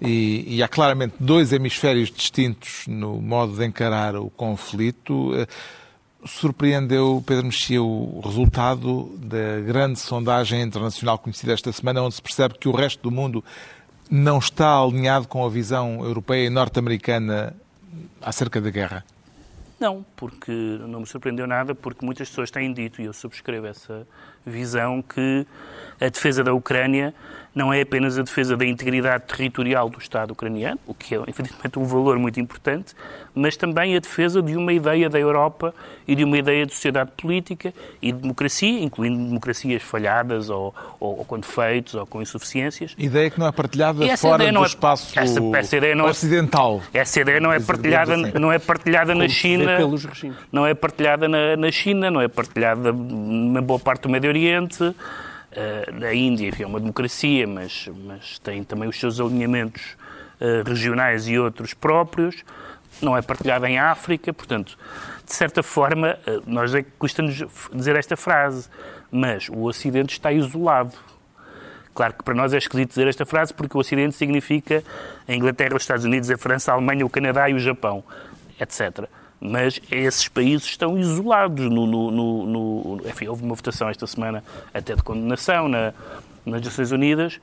[0.00, 5.32] e, e, há claramente dois hemisférios distintos no modo de encarar o conflito.
[5.32, 5.46] Uh,
[6.24, 12.58] surpreendeu, Pedro Mexia, o resultado da grande sondagem internacional conhecida esta semana, onde se percebe
[12.58, 13.42] que o resto do mundo
[14.10, 17.54] não está alinhado com a visão europeia e norte-americana
[18.20, 19.04] acerca da guerra?
[19.82, 24.06] Não, porque não me surpreendeu nada, porque muitas pessoas têm dito, e eu subscrevo essa
[24.44, 25.46] visão, que
[26.00, 27.14] a defesa da Ucrânia
[27.54, 31.78] não é apenas a defesa da integridade territorial do Estado ucraniano, o que é, evidentemente,
[31.78, 32.94] um valor muito importante,
[33.34, 35.74] mas também a defesa de uma ideia da Europa
[36.08, 41.18] e de uma ideia de sociedade política e de democracia, incluindo democracias falhadas ou, ou,
[41.18, 42.94] ou com defeitos ou com insuficiências.
[42.98, 46.82] Ideia que não é partilhada fora do é, espaço essa, essa ideia não é, ocidental.
[46.92, 48.32] Essa ideia não é partilhada, assim.
[48.38, 49.78] não é partilhada na China,
[50.50, 54.82] não é partilhada na, na China, não é partilhada na boa parte do Médio Oriente.
[54.82, 59.82] Uh, a Índia enfim, é uma democracia, mas, mas tem também os seus alinhamentos
[60.40, 62.42] uh, regionais e outros próprios.
[63.02, 64.78] Não é partilhada em África, portanto,
[65.26, 68.68] de certa forma, uh, nós é que custa-nos dizer esta frase,
[69.10, 70.96] mas o Ocidente está isolado.
[71.94, 74.82] Claro que para nós é esquisito dizer esta frase porque o Ocidente significa
[75.28, 78.02] a Inglaterra, os Estados Unidos, a França, a Alemanha, o Canadá e o Japão,
[78.58, 79.06] etc
[79.42, 81.68] mas esses países estão isolados.
[81.68, 85.92] No, no, no, no, enfim, houve uma votação esta semana até de condenação na,
[86.46, 87.40] nas Nações Unidas,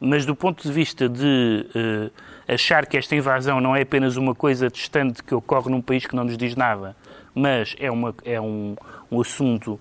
[0.00, 2.10] mas do ponto de vista de uh,
[2.48, 6.16] achar que esta invasão não é apenas uma coisa distante que ocorre num país que
[6.16, 6.96] não nos diz nada,
[7.34, 8.74] mas é, uma, é um,
[9.10, 9.78] um assunto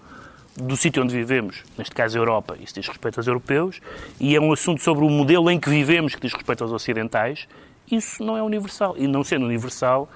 [0.57, 3.79] do sítio onde vivemos, neste caso a Europa, isso diz respeito aos europeus,
[4.19, 7.47] e é um assunto sobre o modelo em que vivemos, que diz respeito aos ocidentais,
[7.89, 8.95] isso não é universal.
[8.97, 10.09] E não sendo universal,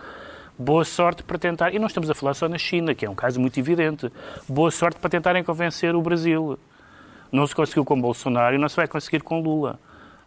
[0.57, 1.73] boa sorte para tentar.
[1.73, 4.11] E não estamos a falar só na China, que é um caso muito evidente.
[4.47, 6.57] Boa sorte para tentarem convencer o Brasil.
[7.31, 9.79] Não se conseguiu com Bolsonaro e não se vai conseguir com Lula.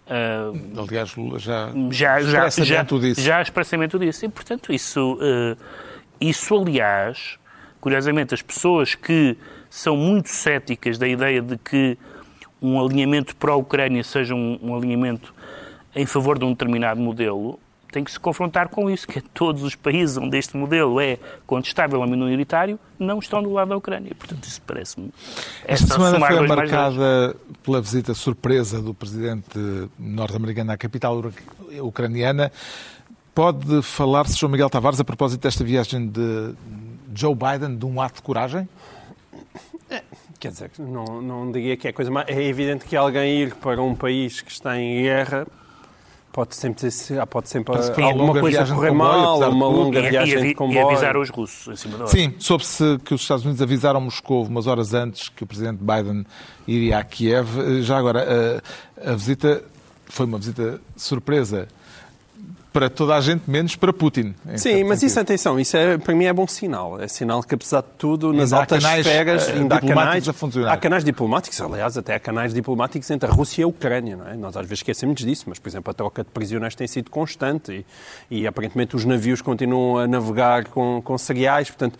[0.06, 3.20] Uh, Aliás, Lula já, já, já, já, disse.
[3.20, 4.26] já expressamente disse.
[4.26, 5.56] E, portanto, isso, uh,
[6.20, 7.38] isso, aliás,
[7.80, 9.36] curiosamente, as pessoas que
[9.70, 11.98] são muito céticas da ideia de que
[12.60, 15.34] um alinhamento pró-Ucrânia seja um, um alinhamento
[15.94, 17.58] em favor de um determinado modelo,
[17.90, 22.00] tem que se confrontar com isso, que todos os países onde este modelo é contestável
[22.00, 24.12] ou minoritário não estão do lado da Ucrânia.
[24.14, 25.10] Portanto, isso parece-me...
[25.64, 29.58] Esta semana foi marcada pela visita surpresa do presidente
[29.98, 31.22] norte-americano à capital
[31.80, 32.52] ucraniana.
[33.34, 36.54] Pode falar-se, João Miguel Tavares, a propósito desta viagem de
[37.14, 38.68] Joe Biden, de um ato de coragem?
[39.88, 40.02] É,
[40.38, 42.28] quer dizer, não, não diria que é coisa mais...
[42.28, 45.46] É evidente que alguém ir para um país que está em guerra
[46.38, 47.74] Pode sempre, ser, pode sempre
[48.04, 50.78] alguma coisa correr mal, uma longa viagem de comboio.
[50.78, 52.12] E avisar os russos em cima da hora.
[52.12, 56.24] Sim, soube-se que os Estados Unidos avisaram Moscou umas horas antes que o presidente Biden
[56.64, 57.82] iria a Kiev.
[57.82, 58.62] Já agora,
[59.04, 59.64] a, a visita
[60.06, 61.66] foi uma visita surpresa
[62.78, 64.36] para toda a gente, menos para Putin.
[64.54, 67.00] Sim, mas isso, atenção, isso é, para mim é bom sinal.
[67.00, 70.32] É sinal que, apesar de tudo, nas altas canais, esferas, uh, ainda há canais, a
[70.32, 70.72] funcionar.
[70.72, 74.14] há canais diplomáticos, aliás, até há canais diplomáticos entre a Rússia e a Ucrânia.
[74.14, 74.36] Não é?
[74.36, 77.84] Nós às vezes esquecemos disso, mas, por exemplo, a troca de prisioneiros tem sido constante
[78.30, 81.98] e, e aparentemente os navios continuam a navegar com, com cereais, portanto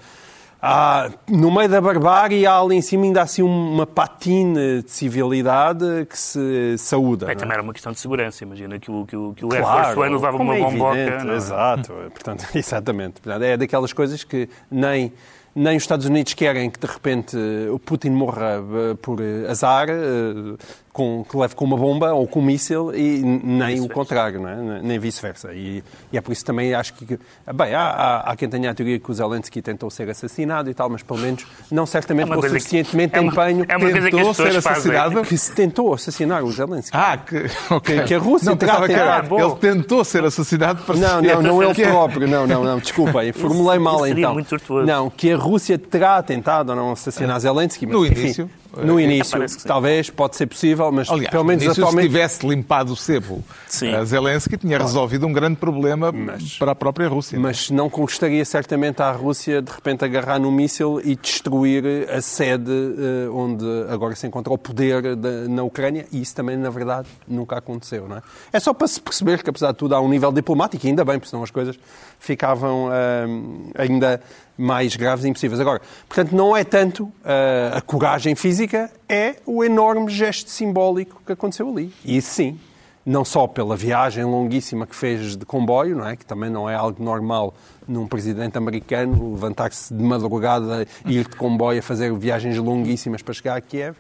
[0.61, 6.05] Há, no meio da barbárie, há ali em cima ainda assim uma patina de civilidade
[6.11, 7.31] que se saúda.
[7.31, 8.43] É, também era uma questão de segurança.
[8.43, 10.99] Imagina que o, que o, que o claro, Air Force One levava uma é bomboca.
[10.99, 11.37] É?
[11.37, 13.21] Exato, portanto, exatamente.
[13.25, 15.13] É daquelas coisas que nem
[15.59, 17.37] nem os Estados Unidos querem que de repente
[17.73, 19.19] o Putin morra eh, por
[19.49, 20.57] azar, eh,
[20.99, 24.49] com, que leve com uma bomba ou com um míssil e nem o contrário, não
[24.49, 24.83] é?
[24.83, 25.53] nem vice-versa.
[25.55, 27.19] E, e, é por isso também acho que.
[27.55, 30.75] Bem, há, há, há, quem tenha a teoria que o Zelensky tentou ser assassinado e
[30.75, 33.65] tal, mas pelo menos não certamente é com suficientemente que, empenho.
[33.69, 35.23] É uma, é uma tentou ser assassinado.
[35.23, 36.97] Que se tentou assassinar o Zelensky.
[36.97, 38.03] Ah, que, okay.
[38.03, 41.63] que, a Rússia não, terá que era, Ele tentou ser assassinado para Não, não, não
[41.63, 42.27] ele próprio.
[42.27, 44.37] Não, não, não, desculpem, formulei mal então.
[44.85, 47.87] Não, que a Rússia terá tentado ou não assassinar Zelensky.
[47.87, 48.51] Mas, no enfim, início.
[48.77, 52.07] No início, talvez, pode ser possível, mas Aliás, pelo menos início, atualmente...
[52.07, 53.95] se tivesse limpado o sebo Sim.
[53.95, 57.41] a Zelensky, tinha resolvido um grande problema mas, para a própria Rússia.
[57.41, 62.71] Mas não custaria certamente à Rússia, de repente, agarrar no míssil e destruir a sede
[62.71, 67.09] uh, onde agora se encontra o poder de, na Ucrânia, e isso também, na verdade,
[67.27, 68.07] nunca aconteceu.
[68.07, 68.23] Não é?
[68.53, 71.05] é só para se perceber que, apesar de tudo, há um nível diplomático, e ainda
[71.07, 71.79] bem, porque senão as coisas
[72.21, 74.21] ficavam uh, ainda
[74.59, 75.61] mais graves e impossíveis.
[75.61, 81.33] Agora, portanto, não é tanto uh, a coragem física, é o enorme gesto simbólico que
[81.33, 81.95] aconteceu ali.
[82.05, 82.59] E isso sim,
[83.07, 86.17] não só pela viagem longuíssima que fez de comboio, não é?
[86.17, 87.55] que também não é algo normal
[87.87, 93.57] num presidente americano levantar-se de madrugada ir de comboio a fazer viagens longuíssimas para chegar
[93.57, 93.97] a Kiev,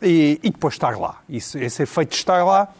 [0.00, 1.20] e, e depois estar lá.
[1.28, 2.72] Isso, esse efeito de estar lá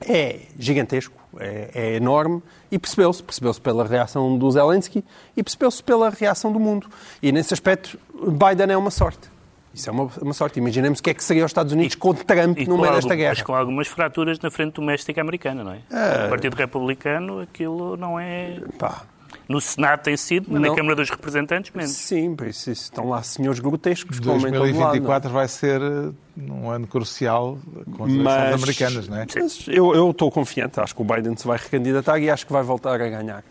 [0.00, 5.04] é gigantesco, é, é enorme, e percebeu-se, percebeu-se pela reação do Zelensky
[5.36, 6.88] e percebeu-se pela reação do mundo.
[7.22, 9.30] E nesse aspecto, Biden é uma sorte.
[9.74, 10.58] Isso é uma, uma sorte.
[10.58, 13.14] Imaginemos o que é que seria os Estados Unidos com Trump E no meio desta
[13.14, 13.30] guerra.
[13.30, 16.26] Mas com algumas fraturas na frente doméstica americana, não é?
[16.26, 18.60] O Partido Republicano, aquilo não é.
[18.78, 19.02] Pá,
[19.48, 20.74] No Senado tem sido, mas na Não.
[20.76, 21.90] Câmara dos Representantes, menos.
[21.92, 24.72] sim, por isso, isso estão lá senhores grotescos como em todo lado, não é?
[24.72, 26.10] 2024 vai ser eh,
[26.50, 27.58] um ano crucial
[27.96, 29.26] com as eleições Mas- americanas, não é?
[29.36, 32.52] Mas eu, eu estou confiante, acho que o Biden se vai recandidatar e acho que
[32.52, 33.44] vai voltar a ganhar.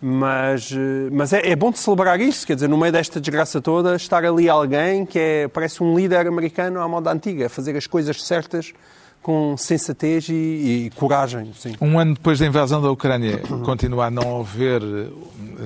[0.00, 3.60] Mas, eh, mas é, é bom de celebrar isso, quer dizer, no meio desta desgraça
[3.60, 7.76] toda, estar ali alguém que é, parece um líder americano à moda antiga, a fazer
[7.76, 8.72] as coisas certas
[9.20, 11.52] com sensatez e, e coragem.
[11.58, 11.74] Sim.
[11.80, 15.08] Um ano depois da invasão da Ucrânia, continua a não haver eh,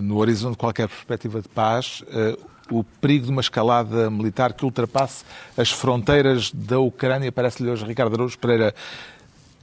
[0.01, 2.03] no horizonte qualquer perspectiva de paz.
[2.09, 2.37] eh,
[2.71, 5.25] O perigo de uma escalada militar que ultrapasse
[5.59, 8.73] as fronteiras da Ucrânia, parece-lhe hoje Ricardo Araújo Pereira,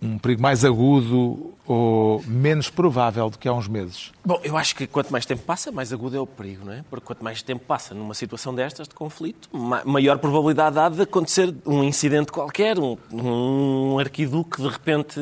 [0.02, 4.12] um perigo mais agudo ou menos provável do que há uns meses?
[4.26, 6.84] Bom, eu acho que quanto mais tempo passa, mais agudo é o perigo, não é?
[6.90, 11.04] Porque quanto mais tempo passa numa situação destas de conflito, ma- maior probabilidade há de
[11.04, 15.20] acontecer um incidente qualquer, um, um arquiduque de repente,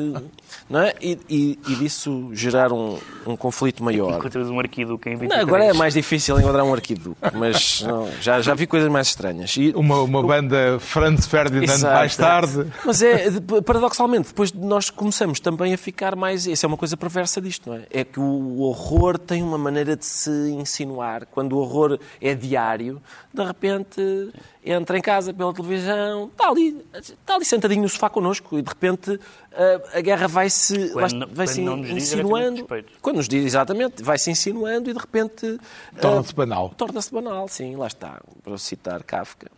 [0.70, 0.94] não é?
[1.02, 4.16] E, e- e disso gerar um, um conflito maior.
[4.18, 5.42] Encontramos um arquiduque em Não, 23.
[5.46, 9.54] agora é mais difícil encontrar um arquiduque, mas não, já, já vi coisas mais estranhas.
[9.58, 11.94] E- Uma, uma banda Franz Ferdinand Exato.
[11.94, 12.66] mais tarde.
[12.86, 16.46] Mas é, de- paradoxalmente, depois nós começamos também a ficar mais.
[16.46, 17.86] Essa é uma coisa perversa disto, não é?
[17.90, 21.26] É que o horror tem uma maneira de se insinuar.
[21.26, 23.02] Quando o horror é diário,
[23.32, 24.32] de repente
[24.64, 28.68] entra em casa pela televisão, está ali, está ali sentadinho no sofá connosco e de
[28.68, 29.18] repente
[29.52, 32.68] a, a guerra vai-se vai -se quando diz insinuando.
[33.00, 35.58] Quando nos diz exatamente, vai-se insinuando e de repente.
[36.00, 36.74] Torna-se ah, banal.
[36.76, 39.57] Torna-se banal, sim, lá está, para citar Kafka.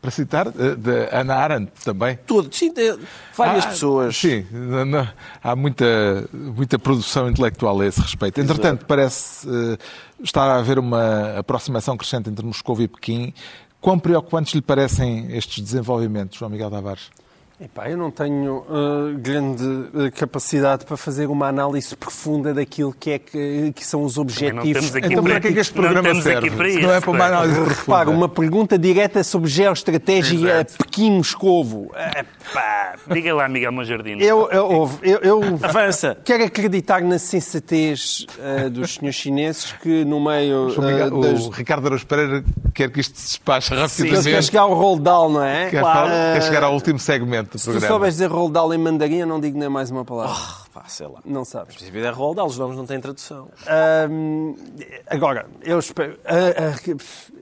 [0.00, 2.18] Para citar, eh, de Ana Arendt também.
[2.26, 2.72] Tudo, sim,
[3.36, 4.16] várias Ah, pessoas.
[4.16, 5.08] Sim, não- não-
[5.42, 8.40] há muita, muita produção intelectual a esse respeito.
[8.40, 9.78] Entretanto, parece eh,
[10.22, 13.32] estar a haver uma aproximação crescente entre Moscou e Pequim.
[13.80, 17.10] Quão preocupantes lhe parecem estes desenvolvimentos, João Miguel Tavares?
[17.60, 23.10] Epá, eu não tenho uh, grande uh, capacidade para fazer uma análise profunda daquilo que,
[23.10, 24.94] é que, que são os não objetivos.
[24.94, 26.50] Então, para- que é que este não programa aqui serve?
[26.52, 28.10] para Se não é isso, para uma análise Repara, profunda.
[28.10, 30.74] uma pergunta direta sobre geoestratégia Exato.
[30.78, 31.90] Pequim-Moscovo.
[32.54, 34.22] Pá, diga lá, Miguel Monjardino.
[34.22, 36.16] Eu, eu, eu, eu Avança.
[36.24, 41.46] quero acreditar na sensatez uh, dos senhores chineses que no meio Miguel- das...
[41.46, 44.22] O Ricardo Araújo Pereira quer que isto se despache rapidamente.
[44.28, 45.70] querem chegar ao Dahl, não é?
[45.70, 46.08] Quer, Claro.
[46.08, 47.94] falar- quer chegar ao último segmento do Se tu programa.
[47.94, 50.34] souberes dizer Roald Dahl em mandarim, eu não digo nem mais uma palavra.
[50.72, 51.20] Pá, sei lá.
[51.24, 51.74] Não sabes.
[51.74, 53.48] A princípio é Dahl, os nomes não têm tradução.
[55.06, 56.18] Agora, eu espero.
[56.24, 57.38] A, a-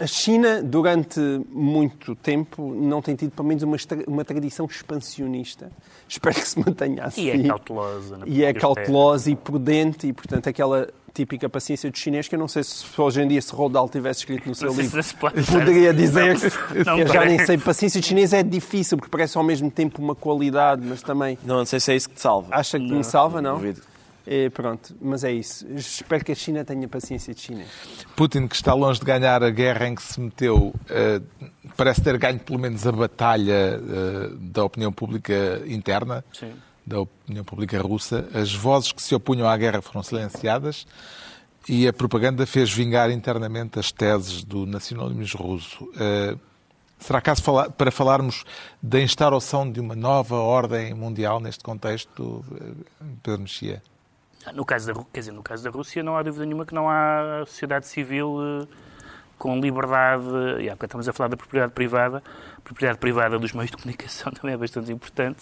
[0.00, 3.76] a China, durante muito tempo, não tem tido, pelo menos, uma,
[4.08, 5.70] uma tradição expansionista.
[6.08, 7.22] Espero que se mantenha assim.
[7.26, 8.18] E é cautelosa.
[8.18, 12.34] na E é política cautelosa e prudente, e, portanto, aquela típica paciência do chinês, que
[12.34, 14.80] eu não sei se hoje em dia, se Roald Dahl tivesse escrito no seu Não
[14.80, 16.34] livro, se poderia dizer.
[16.36, 16.84] expressão.
[16.84, 17.58] Não eu já nem sei.
[17.58, 21.38] Paciência de chinês é difícil, porque parece ao mesmo tempo uma qualidade, mas também.
[21.44, 22.48] Não, não sei se é isso que te salva.
[22.50, 23.56] Acha que me salva, não?
[23.56, 23.82] Duvido.
[24.26, 25.66] É, pronto, mas é isso.
[25.74, 27.68] Espero que a China tenha paciência de chinês.
[28.14, 31.20] Putin, que está longe de ganhar a guerra em que se meteu, eh,
[31.76, 36.52] parece ter ganho pelo menos a batalha eh, da opinião pública interna, Sim.
[36.90, 38.28] Da opinião pública russa.
[38.34, 40.86] As vozes que se opunham à guerra foram silenciadas
[41.68, 45.88] e a propaganda fez vingar internamente as teses do nacionalismo russo.
[45.98, 46.36] Eh,
[46.98, 47.42] será caso
[47.78, 48.44] para falarmos
[48.82, 53.80] da instauração de uma nova ordem mundial neste contexto, eh, Pedro Mexia?
[54.52, 56.88] No caso, da, quer dizer, no caso da Rússia, não há dúvida nenhuma que não
[56.88, 58.66] há sociedade civil eh,
[59.38, 60.24] com liberdade.
[60.60, 62.20] E há estamos a falar da propriedade privada.
[62.70, 65.38] Propriedade privada dos meios de comunicação também é bastante importante.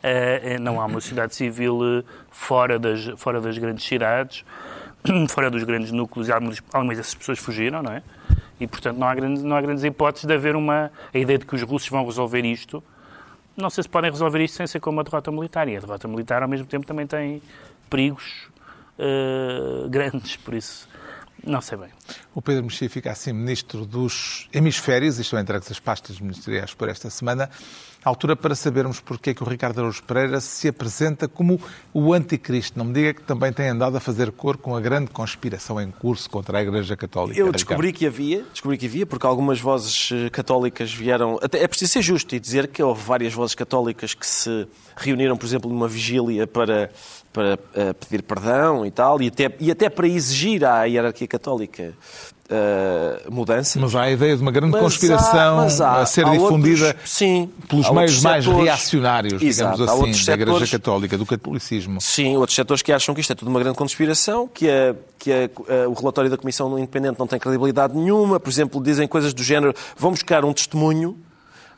[0.00, 4.44] Eh, eh, não há uma sociedade civil eh, fora das, fora das grandes cidades,
[5.28, 6.28] fora dos grandes núcleos.
[6.28, 8.00] e Algumas, algumas dessas pessoas fugiram, não é?
[8.60, 10.92] E, portanto, não há, grandes, não há grandes hipóteses de haver uma.
[11.12, 12.80] A ideia de que os russos vão resolver isto.
[13.56, 15.66] Não sei se podem resolver isto sem ser com uma derrota militar.
[15.66, 17.42] E a derrota militar, ao mesmo tempo, também tem
[17.90, 18.48] perigos
[18.96, 20.36] eh, grandes.
[20.36, 20.88] Por isso,
[21.48, 21.88] Não sei bem.
[22.34, 26.90] O Pedro Mexia fica assim ministro dos hemisférios, isto é, entregue as pastas ministeriais por
[26.90, 27.48] esta semana.
[28.08, 31.60] Altura para sabermos porque é que o Ricardo Araújo Pereira se apresenta como
[31.92, 32.78] o anticristo.
[32.78, 35.90] Não me diga que também tem andado a fazer cor com a grande conspiração em
[35.90, 37.38] curso contra a Igreja Católica.
[37.38, 41.38] Eu descobri que havia, descobri que havia, porque algumas vozes eh, católicas vieram.
[41.42, 44.66] Até é preciso ser justo e dizer que houve várias vozes católicas que se
[44.96, 46.90] reuniram, por exemplo, numa vigília para,
[47.32, 51.94] para uh, pedir perdão e tal, e até, e até para exigir à hierarquia católica
[52.50, 53.78] uh, mudança.
[53.80, 57.10] Mas há a ideia de uma grande mas conspiração há, há, a ser difundida outros,
[57.10, 62.00] sim, pelos meios mais reacionários, Exato, digamos assim, da Igreja Católica, do catolicismo.
[62.00, 65.32] Sim, outros setores que acham que isto é tudo uma grande conspiração, que, a, que
[65.32, 68.40] a, o relatório da Comissão Independente não tem credibilidade nenhuma.
[68.40, 71.16] Por exemplo, dizem coisas do género: vão buscar um testemunho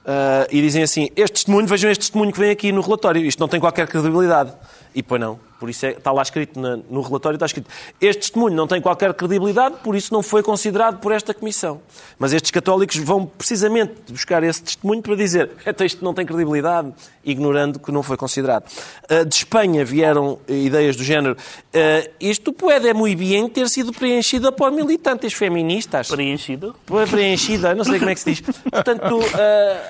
[0.00, 3.38] Uh, e dizem assim: este testemunho, vejam este testemunho que vem aqui no relatório, isto
[3.38, 4.50] não tem qualquer credibilidade.
[4.94, 5.38] E pois não.
[5.60, 7.68] Por isso é, está lá escrito na, no relatório, está escrito
[8.00, 11.82] este testemunho não tem qualquer credibilidade, por isso não foi considerado por esta Comissão.
[12.18, 16.92] Mas estes católicos vão precisamente buscar esse testemunho para dizer este isto não tem credibilidade,
[17.22, 18.64] ignorando que não foi considerado.
[19.10, 24.50] Uh, de Espanha vieram ideias do género uh, isto pode muito bem ter sido preenchido
[24.52, 26.08] por militantes feministas.
[26.08, 26.74] Preenchido?
[27.10, 28.40] Preenchida, não sei como é que se diz.
[28.40, 29.20] Portanto,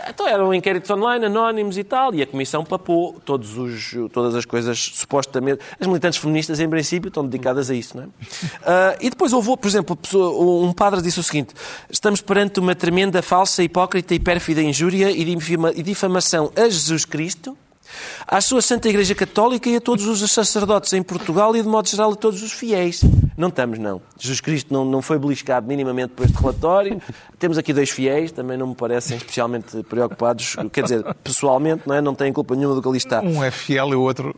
[0.09, 4.45] então eram inquéritos online, anónimos e tal, e a Comissão papou todos os, todas as
[4.45, 8.07] coisas supostamente as militantes feministas, em princípio, estão dedicadas a isso, não é?
[8.07, 11.55] Uh, e depois houve, por exemplo, um padre disse o seguinte:
[11.91, 17.57] estamos perante uma tremenda, falsa, hipócrita e pérfida injúria e difamação a Jesus Cristo
[18.27, 21.89] à sua Santa Igreja Católica e a todos os sacerdotes em Portugal e, de modo
[21.89, 23.03] geral, a todos os fiéis.
[23.37, 24.01] Não estamos, não.
[24.19, 27.01] Jesus Cristo não, não foi beliscado minimamente por este relatório.
[27.39, 32.01] Temos aqui dois fiéis, também não me parecem especialmente preocupados, quer dizer, pessoalmente, não é?
[32.01, 33.21] Não têm culpa nenhuma do que ali está.
[33.23, 34.35] Um é fiel e o outro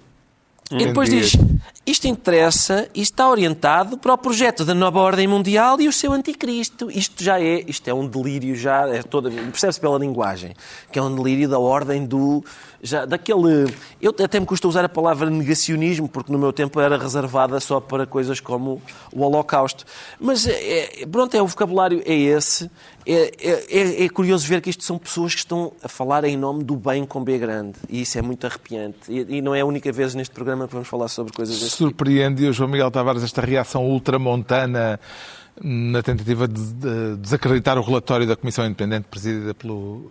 [0.78, 1.36] e depois diz:
[1.84, 6.12] isto interessa e está orientado para o projeto da nova ordem mundial e o seu
[6.12, 6.90] anticristo.
[6.90, 10.54] Isto já é, isto é um delírio já, é toda, percebe-se pela linguagem,
[10.90, 12.44] que é um delírio da ordem do
[12.82, 16.98] já daquele, eu até me custa usar a palavra negacionismo porque no meu tempo era
[16.98, 19.84] reservada só para coisas como o Holocausto.
[20.18, 22.68] Mas é, pronto, é o vocabulário é esse.
[23.06, 26.64] É, é, é, curioso ver que isto são pessoas que estão a falar em nome
[26.64, 27.78] do bem com B grande.
[27.88, 28.98] E isso é muito arrepiante.
[29.08, 31.70] E, e não é a única vez neste programa que vamos falar sobre coisas desse
[31.70, 31.84] tipo.
[31.84, 34.98] Surpreende o João Miguel Tavares esta reação ultramontana
[35.62, 40.10] na tentativa de desacreditar o relatório da Comissão Independente presidida pelo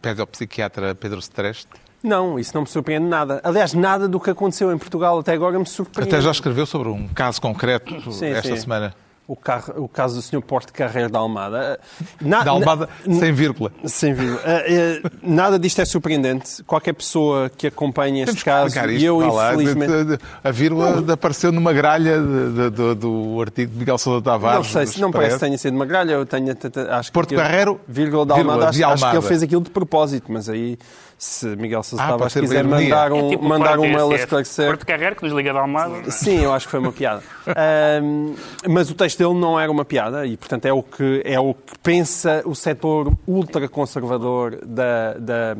[0.00, 1.68] pedopsiquiatra Pedro Streste?
[2.02, 3.40] Não, isso não me surpreende nada.
[3.42, 6.14] Aliás, nada do que aconteceu em Portugal até agora me surpreende.
[6.14, 8.56] Até já escreveu sobre um caso concreto sim, esta sim.
[8.56, 8.94] semana
[9.28, 10.40] o, carro, o caso do Sr.
[10.40, 11.78] Porto Carreiro da Almada.
[12.18, 13.70] Na, da Almada, na, sem vírgula.
[13.84, 14.40] Sem vírgula.
[14.40, 16.64] Uh, uh, nada disto é surpreendente.
[16.64, 20.18] Qualquer pessoa que acompanhe este caso, e eu infelizmente...
[20.42, 21.12] a vírgula uh.
[21.12, 24.56] apareceu numa gralha de, de, de, do artigo de Miguel Sousa Tavares.
[24.56, 26.56] Não sei, se não parece que tenha sido uma gralha, eu tenho...
[26.90, 28.94] Acho Porto que Carreiro, vírgula da Almada, vírgula, acho, Almada.
[28.94, 30.78] acho que ele fez aquilo de propósito, mas aí
[31.18, 34.68] se Miguel Sousa ah, Tavares quiser mandar um, é tipo mandar um mail a esclarecer.
[34.68, 36.10] Porto Carreiro, que nos liga da Almada.
[36.12, 37.22] Sim, eu acho que foi uma piada.
[38.02, 38.34] um,
[38.68, 41.54] mas o texto dele não era uma piada e, portanto, é o que, é o
[41.54, 45.56] que pensa o setor ultraconservador da, da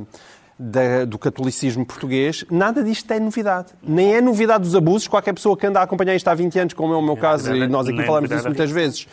[0.59, 3.69] da, do catolicismo português, nada disto é novidade.
[3.81, 5.07] Nem é novidade dos abusos.
[5.07, 7.55] Qualquer pessoa que anda a acompanhar isto há 20 anos, como é o meu caso,
[7.55, 9.07] e nós aqui falamos disso muitas vezes,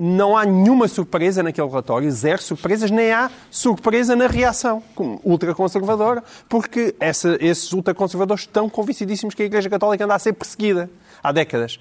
[0.00, 4.80] não há nenhuma surpresa naquele relatório, zero surpresas, nem há surpresa na reação
[5.24, 10.88] ultraconservadora, porque essa, esses ultraconservadores estão convencidíssimos que a Igreja Católica anda a ser perseguida
[11.20, 11.80] há décadas.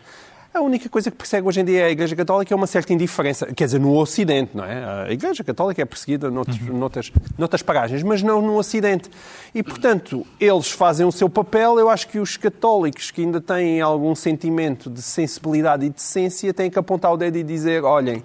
[0.54, 3.45] A única coisa que persegue hoje em dia a Igreja Católica é uma certa indiferença.
[3.54, 5.06] Quer dizer, no Ocidente, não é?
[5.08, 6.78] A Igreja Católica é perseguida noutros, uhum.
[6.78, 9.10] noutras, noutras paragens, mas não no Ocidente.
[9.54, 11.78] E, portanto, eles fazem o seu papel.
[11.78, 16.72] Eu acho que os católicos que ainda têm algum sentimento de sensibilidade e decência têm
[16.72, 18.24] que apontar o dedo e dizer: olhem.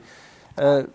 [0.53, 0.87] Uh,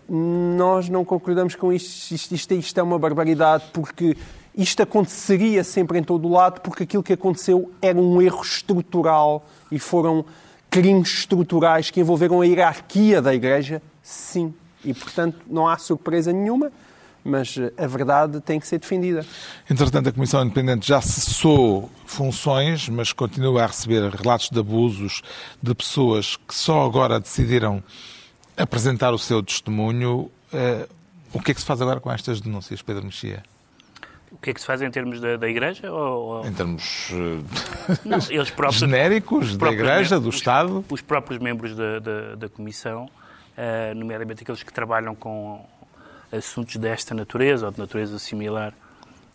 [0.56, 4.16] nós não concordamos com isto, isto, isto, isto é uma barbaridade, porque
[4.56, 9.44] isto aconteceria sempre em todo o lado, porque aquilo que aconteceu era um erro estrutural
[9.70, 10.24] e foram
[10.70, 13.82] crimes estruturais que envolveram a hierarquia da Igreja?
[14.02, 14.54] Sim.
[14.84, 16.70] E, portanto, não há surpresa nenhuma,
[17.24, 19.24] mas eh, a verdade tem que ser defendida.
[19.68, 25.22] Entretanto, a Comissão Independente já cessou funções, mas continua a receber relatos de abusos
[25.62, 27.82] de pessoas que só agora decidiram
[28.56, 30.30] apresentar o seu testemunho.
[30.52, 30.88] Eh,
[31.32, 33.42] o que é que se faz agora com estas denúncias, Pedro Mexia?
[34.30, 35.90] O que é que se faz em termos da, da Igreja?
[35.90, 37.44] Ou, Em termos uh,
[38.04, 40.84] Não, eles próprios, genéricos da Igreja, do Estado?
[40.90, 45.64] Os próprios membros da, da, da Comissão, uh, nomeadamente aqueles que trabalham com
[46.30, 48.74] assuntos desta natureza ou de natureza similar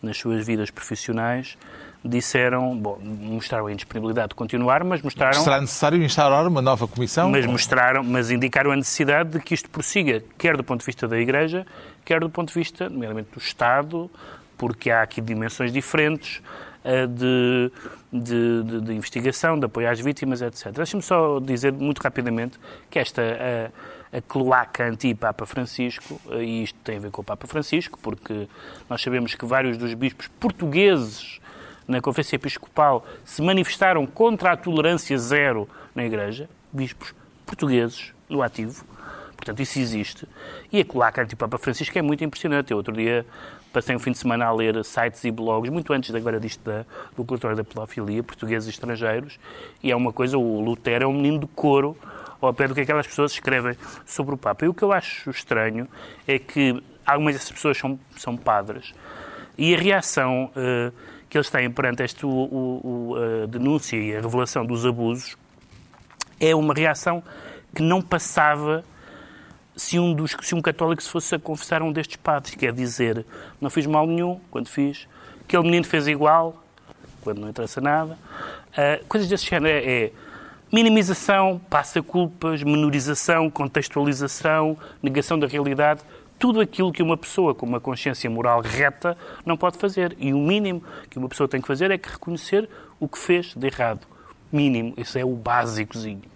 [0.00, 1.56] nas suas vidas profissionais,
[2.04, 5.40] disseram, bom, mostraram a indisponibilidade de continuar, mas mostraram...
[5.40, 7.30] Será necessário instaurar uma nova comissão?
[7.30, 11.08] Mas mostraram, mas indicaram a necessidade de que isto prossiga, quer do ponto de vista
[11.08, 11.66] da Igreja,
[12.04, 14.10] quer do ponto de vista, nomeadamente, do Estado,
[14.56, 16.42] porque há aqui dimensões diferentes
[16.84, 17.72] uh, de,
[18.12, 20.72] de, de, de, investigação, de apoio às vítimas, etc.
[20.72, 22.58] Deixe-me só dizer muito rapidamente
[22.90, 23.22] que esta...
[23.22, 27.98] Uh, a cloaca anti-Papa Francisco, eh, e isto tem a ver com o Papa Francisco,
[28.00, 28.48] porque
[28.88, 31.40] nós sabemos que vários dos bispos portugueses
[31.86, 37.12] na Conferência Episcopal se manifestaram contra a tolerância zero na Igreja, bispos
[37.44, 38.84] portugueses no ativo.
[39.44, 40.26] Portanto, isso existe.
[40.72, 42.70] E a colaca anti-Papa Francisco é muito impressionante.
[42.70, 43.26] Eu outro dia
[43.74, 46.86] passei um fim de semana a ler sites e blogs, muito antes agora disto da,
[47.14, 49.38] do cultor da pedofilia, portugueses e estrangeiros,
[49.82, 51.96] e é uma coisa, o Lutero é um menino de couro
[52.40, 53.76] ao pé do que aquelas pessoas escrevem
[54.06, 54.64] sobre o Papa.
[54.64, 55.88] E o que eu acho estranho
[56.26, 58.94] é que algumas dessas pessoas são, são padres,
[59.58, 60.50] e a reação...
[60.56, 65.36] Uh, que eles têm perante esta a denúncia e a revelação dos abusos
[66.38, 67.24] é uma reação
[67.74, 68.84] que não passava
[69.76, 72.54] se um, dos, se um católico se fosse a confessar um destes padres.
[72.54, 73.24] Quer dizer,
[73.60, 75.08] não fiz mal nenhum quando fiz,
[75.42, 76.62] aquele menino fez igual
[77.20, 78.18] quando não interessa nada.
[78.72, 80.12] Uh, coisas desse género é, é
[80.70, 86.02] minimização, passa-culpas, menorização, contextualização, negação da realidade
[86.38, 89.16] tudo aquilo que uma pessoa com uma consciência moral reta
[89.46, 90.16] não pode fazer.
[90.18, 92.68] E o mínimo que uma pessoa tem que fazer é que reconhecer
[93.00, 94.06] o que fez de errado.
[94.52, 94.94] Mínimo.
[94.96, 96.33] Isso é o básicozinho.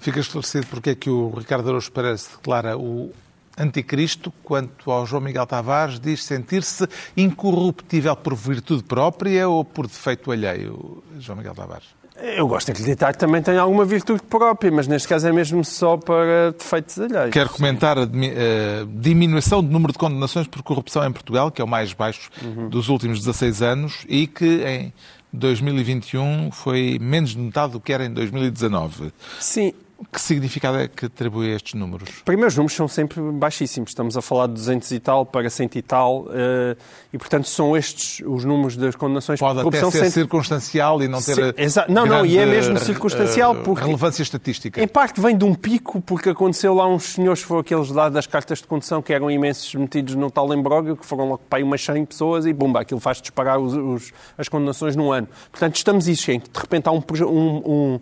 [0.00, 3.12] Fica esclarecido porque é que o Ricardo Araújo Pereira se declara o
[3.58, 6.86] anticristo, quanto ao João Miguel Tavares, diz sentir-se
[7.16, 11.98] incorruptível por virtude própria ou por defeito alheio, João Miguel Tavares?
[12.20, 15.64] Eu gosto de acreditar que também tem alguma virtude própria, mas neste caso é mesmo
[15.64, 17.30] só para defeitos alheios.
[17.30, 21.64] Quero comentar a eh, diminuição do número de condenações por corrupção em Portugal, que é
[21.64, 22.68] o mais baixo uhum.
[22.68, 24.92] dos últimos 16 anos e que em
[25.32, 29.12] 2021 foi menos metade do que era em 2019.
[29.38, 29.72] Sim,
[30.12, 32.22] que significado é que atribui a estes números?
[32.24, 33.90] Primeiros números são sempre baixíssimos.
[33.90, 36.22] Estamos a falar de 200 e tal para 100 e tal.
[36.22, 36.76] Uh,
[37.12, 39.90] e, portanto, são estes os números das condenações Pode por corrupção.
[39.90, 43.54] Pode até ser circunstancial e não ter Sim, Não, não, e é mesmo circunstancial.
[43.54, 44.80] Uh, porque, relevância estatística.
[44.80, 48.26] Em parte vem de um pico, porque aconteceu lá uns senhores, foram aqueles lá das
[48.26, 51.64] cartas de condução, que eram imensos metidos no tal embróglio, que foram logo para aí
[51.64, 55.26] umas 100 pessoas e, bumba, aquilo faz disparar os, os, as condenações num ano.
[55.50, 58.00] Portanto, estamos isso, De repente há um, um, um,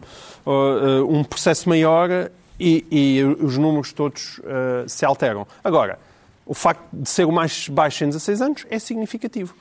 [1.08, 5.46] um processo maior e, e os números todos uh, se alteram.
[5.62, 5.98] Agora,
[6.44, 9.54] o facto de ser o mais baixo em 16 anos é significativo.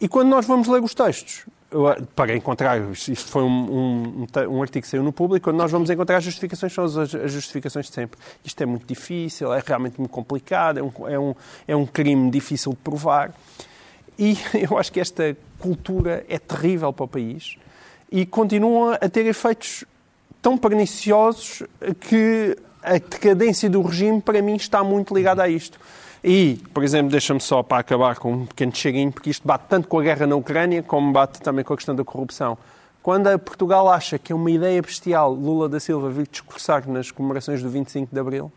[0.00, 4.62] E quando nós vamos ler os textos, eh, para encontrar, isto foi um, um, um,
[4.62, 7.86] artigo que saiu no público, quando nós vamos encontrar as justificações, são as, as justificações
[7.86, 8.18] de sempre.
[8.42, 11.34] Isto é muito difícil, é realmente muito complicado, é um, é um,
[11.68, 13.34] é um crime difícil de provar.
[14.18, 14.38] E
[14.70, 17.58] eu acho que esta cultura é terrível para o país
[18.10, 19.84] e continua a ter efeitos
[20.42, 21.62] tão perniciosos
[22.00, 25.78] que a decadência do regime, para mim, está muito ligada a isto.
[26.22, 29.88] E, por exemplo, deixa-me só para acabar com um pequeno cheguinho, porque isto bate tanto
[29.88, 32.58] com a guerra na Ucrânia, como bate também com a questão da corrupção.
[33.02, 37.62] Quando Portugal acha que é uma ideia bestial Lula da Silva vir discursar nas comemorações
[37.62, 38.52] do 25 de Abril,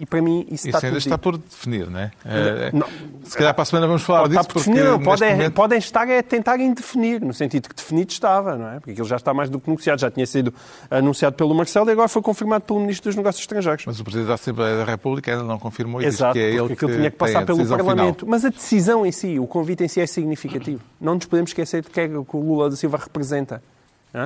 [0.00, 2.10] e para mim isso, isso está ainda está por definir, não é?
[2.24, 2.86] é não,
[3.22, 4.48] se calhar para a semana vamos falar pode disso.
[4.48, 5.52] Porque definir, não, podem, momento...
[5.52, 8.74] podem estar a tentar indefinir, no sentido que definido estava, não é?
[8.80, 10.54] Porque aquilo já está mais do que anunciado, já tinha sido
[10.90, 13.84] anunciado pelo Marcelo e agora foi confirmado pelo Ministro dos Negócios Estrangeiros.
[13.86, 16.72] Mas o Presidente da Assembleia da República ainda não confirmou isso, que é ele que
[16.72, 18.20] aquilo tinha que passar pelo Parlamento.
[18.20, 18.30] Final.
[18.30, 20.80] Mas a decisão em si, o convite em si é significativo.
[20.98, 23.62] Não nos podemos esquecer de que é que o Lula da Silva representa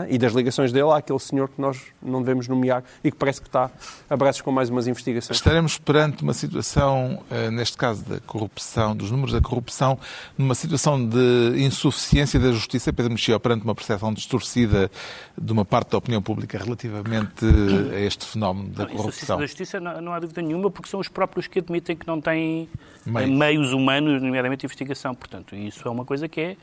[0.09, 3.49] e das ligações dele àquele senhor que nós não devemos nomear e que parece que
[3.49, 3.70] está
[4.09, 5.37] a braços com mais umas investigações.
[5.37, 9.99] Estaremos perante uma situação, eh, neste caso da corrupção, dos números da corrupção,
[10.39, 12.93] numa situação de insuficiência da justiça.
[12.93, 14.91] Pedro Mexia, perante uma percepção distorcida
[15.37, 17.45] de uma parte da opinião pública relativamente
[17.93, 19.09] a este fenómeno da corrupção.
[19.09, 22.07] Insuficiência da justiça não, não há dúvida nenhuma, porque são os próprios que admitem que
[22.07, 22.68] não têm
[23.05, 25.14] meios, meios humanos, nomeadamente investigação.
[25.14, 26.57] Portanto, isso é uma coisa que é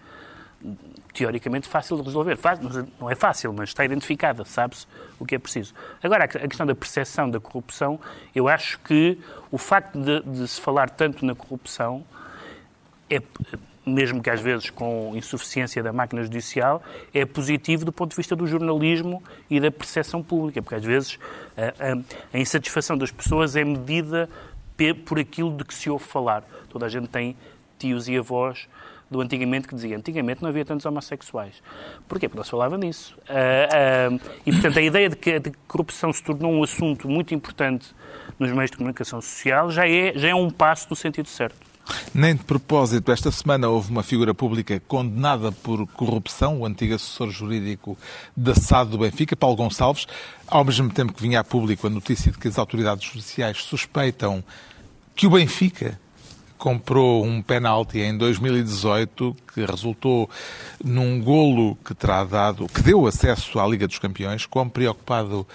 [1.13, 2.37] teoricamente fácil de resolver.
[2.99, 4.87] Não é fácil, mas está identificada, sabe-se
[5.19, 5.73] o que é preciso.
[6.01, 7.99] Agora, a questão da percepção da corrupção,
[8.33, 9.19] eu acho que
[9.51, 12.05] o facto de, de se falar tanto na corrupção
[13.09, 13.21] é
[13.85, 16.83] mesmo que às vezes com insuficiência da máquina judicial,
[17.13, 21.19] é positivo do ponto de vista do jornalismo e da percepção pública, porque às vezes
[21.57, 24.29] a, a, a insatisfação das pessoas é medida
[25.05, 26.43] por aquilo de que se ouve falar.
[26.69, 27.35] Toda a gente tem
[27.77, 28.67] tios e avós
[29.11, 31.61] do antigamente que dizia antigamente não havia tantos homossexuais.
[32.07, 32.29] Porquê?
[32.29, 33.13] Porque não se falava nisso.
[33.29, 37.35] Uh, uh, e, portanto, a ideia de que a corrupção se tornou um assunto muito
[37.35, 37.93] importante
[38.39, 41.71] nos meios de comunicação social já é, já é um passo no sentido certo.
[42.13, 47.29] Nem de propósito, esta semana houve uma figura pública condenada por corrupção, o antigo assessor
[47.29, 47.97] jurídico
[48.35, 50.07] da SAD do Benfica, Paulo Gonçalves,
[50.47, 54.41] ao mesmo tempo que vinha a público a notícia de que as autoridades judiciais suspeitam
[55.15, 55.99] que o Benfica
[56.61, 60.29] comprou um penalti em 2018 que resultou
[60.83, 65.47] num golo que terá dado, que deu acesso à Liga dos Campeões, como preocupado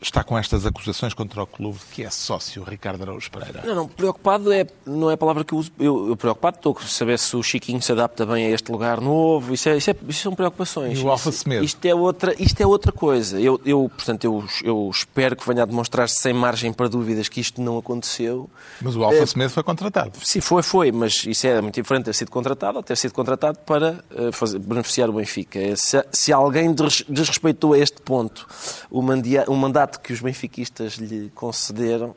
[0.00, 3.62] está com estas acusações contra o clube que é sócio Ricardo Araújo Pereira?
[3.64, 5.70] Não, não, preocupado é, não é a palavra que eu uso.
[5.78, 9.00] Eu, eu preocupado estou a saber se o Chiquinho se adapta bem a este lugar
[9.00, 9.52] novo.
[9.52, 10.98] Isso, é, isso, é, isso são preocupações.
[10.98, 11.64] E o Alfa Semedo?
[11.64, 13.40] Isto é outra, isto é outra coisa.
[13.40, 17.40] Eu, eu, portanto, eu, eu espero que venha a demonstrar-se sem margem para dúvidas que
[17.40, 18.48] isto não aconteceu.
[18.80, 20.12] Mas o Alfa é, Semedo foi contratado.
[20.22, 23.58] Sim, foi, foi, mas isso é muito diferente ter sido contratado ou ter sido contratado
[23.60, 25.60] para uh, fazer, beneficiar o Benfica.
[25.76, 26.74] Se, se alguém
[27.08, 28.46] desrespeitou a este ponto
[28.90, 32.14] o, mandia, o mandato que os benfiquistas lhe concederam.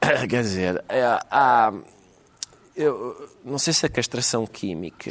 [0.28, 1.72] Quer dizer, é, há.
[2.76, 5.10] Eu não sei se a castração química.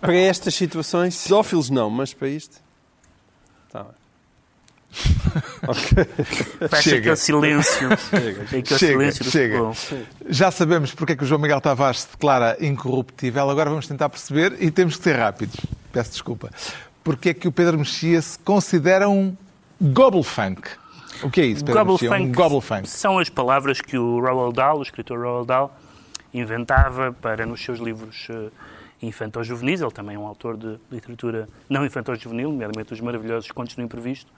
[0.00, 2.60] para estas situações, pedófilos não, mas para isto.
[3.70, 3.92] Tá bem.
[5.68, 6.82] okay.
[6.82, 6.98] chega.
[6.98, 7.88] aquele silêncio.
[8.10, 9.58] Chega, aquele chega, silêncio chega.
[10.28, 13.48] Já sabemos porque é que o João Miguel Tavares se declara incorruptível.
[13.48, 15.56] Agora vamos tentar perceber e temos que ser rápidos.
[15.92, 16.50] Peço desculpa.
[17.06, 19.36] Porque é que o Pedro Mexia se considera um
[19.80, 20.68] Gobble funk.
[21.22, 24.18] O que é isso, Pedro gobble funk, um gobble funk são as palavras que o
[24.20, 25.72] Roald Dahl, o escritor Roald Dahl,
[26.34, 28.50] inventava para nos seus livros uh,
[29.00, 29.82] infantil-juvenis.
[29.82, 34.32] Ele também é um autor de literatura não infantil-juvenil, nomeadamente os maravilhosos Contos do Imprevisto.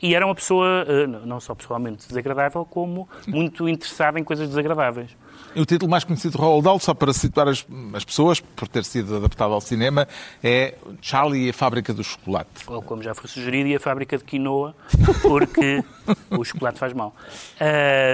[0.00, 5.10] E era uma pessoa, uh, não só pessoalmente desagradável, como muito interessada em coisas desagradáveis.
[5.56, 8.84] O título mais conhecido de Roald Dahl, só para situar as, as, pessoas, por ter
[8.84, 10.06] sido adaptado ao cinema,
[10.42, 12.50] é Charlie e a Fábrica do Chocolate.
[12.66, 14.74] Ou, como já foi sugerido, e a Fábrica de Quinoa,
[15.22, 15.82] porque
[16.30, 17.14] o chocolate faz mal.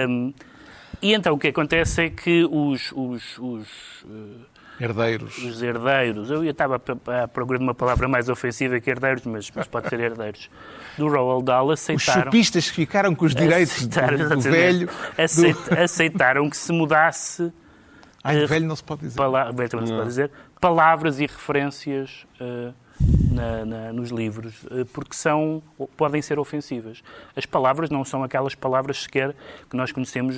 [0.07, 0.33] Um,
[1.01, 3.67] e então o que acontece é que os, os, os
[4.05, 5.37] uh, Herdeiros.
[5.37, 6.29] Os herdeiros.
[6.29, 9.99] Eu estava à procura de uma palavra mais ofensiva que herdeiros, mas, mas pode ser
[9.99, 10.49] herdeiros.
[10.97, 12.19] Do Roald Dahl aceitaram...
[12.19, 14.87] Os chupistas que ficaram com os direitos do, do velho...
[14.87, 15.81] do...
[15.81, 17.51] Aceitaram que se mudasse...
[18.23, 19.17] Ai, uh, velho não se pode dizer.
[19.17, 19.51] Pala...
[19.51, 20.31] Velho não, não se pode dizer.
[20.59, 22.25] Palavras e referências...
[22.39, 22.73] Uh,
[23.31, 25.61] na, na, nos livros, uh, porque são,
[25.97, 27.03] podem ser ofensivas.
[27.35, 29.35] As palavras não são aquelas palavras sequer
[29.69, 30.37] que nós conhecemos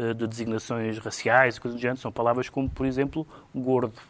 [0.00, 4.00] eh, de designações raciais e coisas do género, são palavras como, por exemplo, gordo,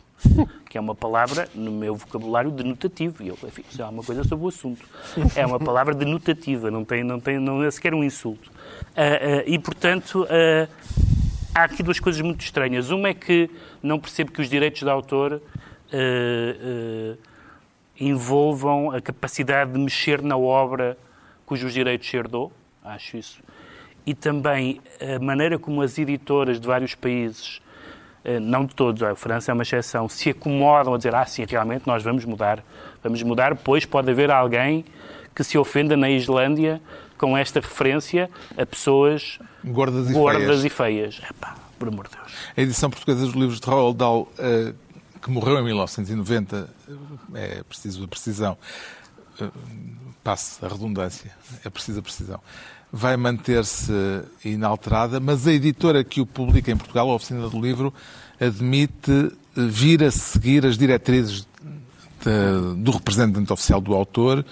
[0.71, 3.23] que é uma palavra, no meu vocabulário, denotativo.
[3.25, 4.87] E eu, enfim, isso é uma coisa sobre o assunto.
[5.35, 8.51] É uma palavra denotativa, não, tem, não, tem, não é sequer um insulto.
[8.51, 10.69] Uh, uh, e, portanto, uh,
[11.53, 12.91] há aqui duas coisas muito estranhas.
[12.91, 13.51] Uma é que
[13.83, 15.43] não percebo que os direitos de autor
[18.01, 20.97] envolvam a capacidade de mexer na obra
[21.45, 22.51] cujos direitos se herdou.
[22.83, 23.43] Acho isso
[24.07, 27.61] e também a maneira como as editoras de vários países,
[28.25, 31.45] eh, não de todos, a França é uma exceção, se acomodam a dizer, ah, sim,
[31.49, 32.63] realmente nós vamos mudar.
[33.03, 34.85] Vamos mudar, pois pode haver alguém
[35.35, 36.81] que se ofenda na Islândia
[37.17, 40.65] com esta referência a pessoas gordas e gordas feias.
[40.65, 41.23] E feias.
[41.31, 42.33] Epá, por amor de Deus.
[42.57, 44.75] A edição portuguesa dos livros de Roald Dahl, uh,
[45.21, 46.69] que morreu em 1990,
[47.35, 48.57] é preciso a precisão,
[49.41, 49.53] uh,
[50.23, 51.31] passe a redundância,
[51.65, 52.41] é preciso a precisão.
[52.93, 53.93] Vai manter-se
[54.45, 57.95] inalterada, mas a editora que o publica em Portugal, a Oficina do Livro,
[58.41, 61.47] admite vir a seguir as diretrizes
[62.21, 64.45] de, do representante oficial do autor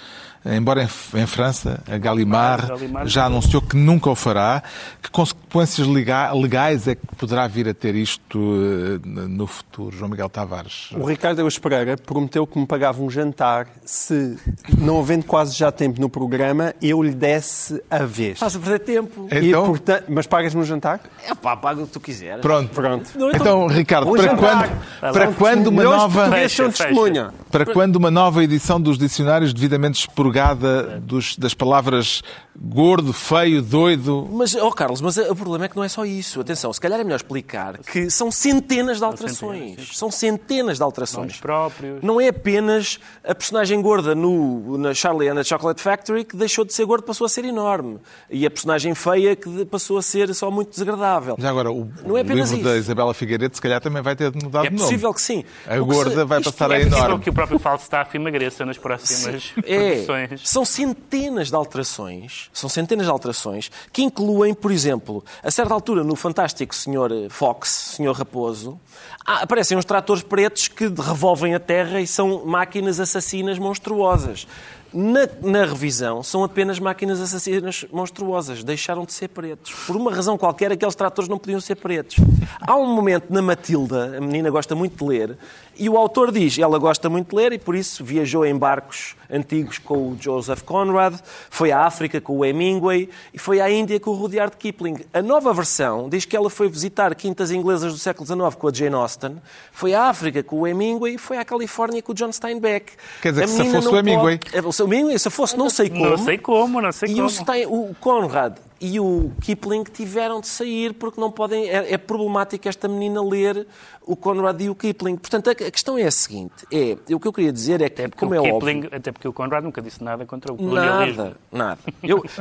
[0.45, 2.69] embora em, em França, a Gallimard,
[3.05, 4.63] já anunciou que nunca o fará.
[5.03, 10.29] Que consequências legais é que poderá vir a ter isto eh, no futuro, João Miguel
[10.29, 10.91] Tavares?
[10.93, 14.37] O Ricardo Eus Pereira prometeu que me pagava um jantar se,
[14.79, 18.35] não havendo quase já tempo no programa, eu lhe desse a vez.
[18.35, 19.29] Estás a perder tempo.
[19.31, 19.67] Então...
[19.67, 21.01] portanto, mas pagas-me um jantar?
[21.27, 22.41] É pá, paga o que tu quiseres.
[22.41, 22.75] Pronto.
[22.75, 23.11] Pronto.
[23.17, 26.31] Não, então, então, Ricardo, um para, quando, para quando uma nova...
[26.31, 27.33] Fecha, fecha.
[27.51, 29.97] Para quando uma nova edição dos dicionários devidamente
[30.29, 32.23] expurgada dos, das palavras
[32.61, 34.29] gordo, feio, doido.
[34.33, 36.41] Mas, oh Carlos, mas o problema é que não é só isso.
[36.41, 39.97] Atenção, se calhar é melhor explicar que são centenas de alterações.
[39.97, 41.39] São centenas de alterações.
[41.39, 42.03] próprios.
[42.03, 46.65] Não é apenas a personagem gorda no, na Charlie and the Chocolate Factory que deixou
[46.65, 47.99] de ser gordo passou a ser enorme.
[48.29, 51.37] E a personagem feia que passou a ser só muito desagradável.
[51.39, 52.59] Já agora, o, não é o livro isso.
[52.59, 54.83] da Isabela Figueiredo se calhar também vai ter mudado é de nome.
[54.83, 55.45] É possível que sim.
[55.67, 57.17] A gorda se, vai passar a é enorme.
[57.17, 60.49] É que o próprio Falstaff emagreça nas próximas é, produções.
[60.49, 66.03] São centenas de alterações são centenas de alterações que incluem, por exemplo, a certa altura
[66.03, 67.29] no fantástico Sr.
[67.31, 68.13] Fox, Sr.
[68.13, 68.79] Raposo,
[69.25, 74.47] aparecem uns tratores pretos que revolvem a terra e são máquinas assassinas monstruosas.
[74.93, 78.65] Na, na revisão, são apenas máquinas assassinas monstruosas.
[78.65, 79.73] Deixaram de ser pretos.
[79.87, 82.17] Por uma razão qualquer, aqueles tratores não podiam ser pretos.
[82.61, 85.37] Há um momento na Matilda, a menina gosta muito de ler,
[85.77, 89.15] e o autor diz, ela gosta muito de ler e por isso viajou em barcos
[89.31, 91.15] antigos com o Joseph Conrad,
[91.51, 94.97] foi à África com o Hemingway e foi à Índia com o Rudyard Kipling.
[95.13, 98.73] A nova versão diz que ela foi visitar quintas inglesas do século XIX com a
[98.73, 99.37] Jane Austen,
[99.71, 102.95] foi à África com o Hemingway e foi à Califórnia com o John Steinbeck.
[103.23, 105.57] Quer dizer A que se menina fosse o Hemingway- pode- É, o Hemingway, se fosse
[105.57, 107.27] não sei como, Não sei como, não sei e como.
[107.27, 111.69] o, Stein, o Conrad e o Kipling tiveram de sair porque não podem.
[111.69, 113.67] É, é problemático esta menina ler
[114.07, 115.17] o Conrad e o Kipling.
[115.17, 118.09] Portanto, a, a questão é a seguinte: é, o que eu queria dizer é que,
[118.11, 118.75] como é o óbvio.
[118.83, 121.25] Kipling, até porque o Conrad nunca disse nada contra o colonialismo.
[121.25, 121.79] Nada, nada.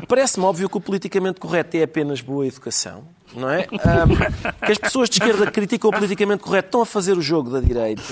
[0.08, 3.04] Parece-me óbvio que o politicamente correto é apenas boa educação,
[3.36, 3.68] não é?
[3.72, 7.22] Ahm, que as pessoas de esquerda que criticam o politicamente correto estão a fazer o
[7.22, 8.04] jogo da direita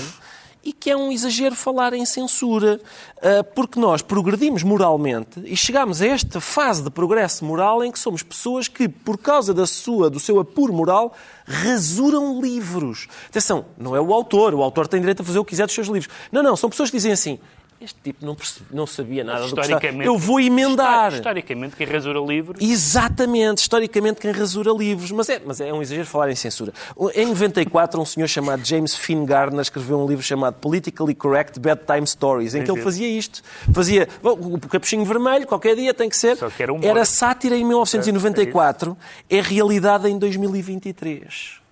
[0.65, 2.81] e que é um exagero falar em censura,
[3.21, 7.99] ah, porque nós progredimos moralmente e chegamos a esta fase de progresso moral em que
[7.99, 11.13] somos pessoas que, por causa da sua, do seu apuro moral,
[11.45, 13.07] rasuram livros.
[13.27, 15.75] Atenção, não é o autor, o autor tem direito a fazer o que quiser dos
[15.75, 16.11] seus livros.
[16.31, 17.39] Não, não, são pessoas que dizem assim.
[17.79, 21.13] Este tipo não, percebe- não sabia nada do que Eu vou emendar.
[21.13, 25.11] Historicamente, quem rasura livros Exatamente, historicamente quem rasura livros.
[25.11, 26.73] Mas é, mas é um exagero falar em censura.
[27.13, 32.07] Em 94, um senhor chamado James Finn Gardner escreveu um livro chamado Politically Correct Bedtime
[32.07, 33.41] Stories, em que ele fazia isto.
[33.73, 36.37] Fazia bom, o capuchinho vermelho, qualquer dia tem que ser.
[36.37, 36.85] Só que era humor.
[36.85, 38.97] Era sátira em 1994,
[39.29, 41.64] é realidade em 2023.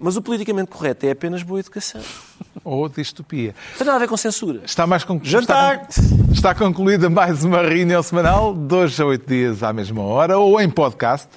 [0.00, 2.00] Mas o politicamente correto é apenas boa educação.
[2.64, 3.54] Ou distopia.
[3.72, 4.60] Não tem nada a ver com censura.
[4.64, 5.28] Está mais conclu...
[5.28, 5.86] Jantar!
[5.88, 10.38] Está, con- está concluída mais uma reunião semanal, dois a oito dias à mesma hora,
[10.38, 11.28] ou em podcast.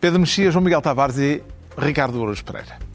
[0.00, 1.42] Pedro Mexias, João Miguel Tavares e
[1.78, 2.85] Ricardo Ouros Pereira.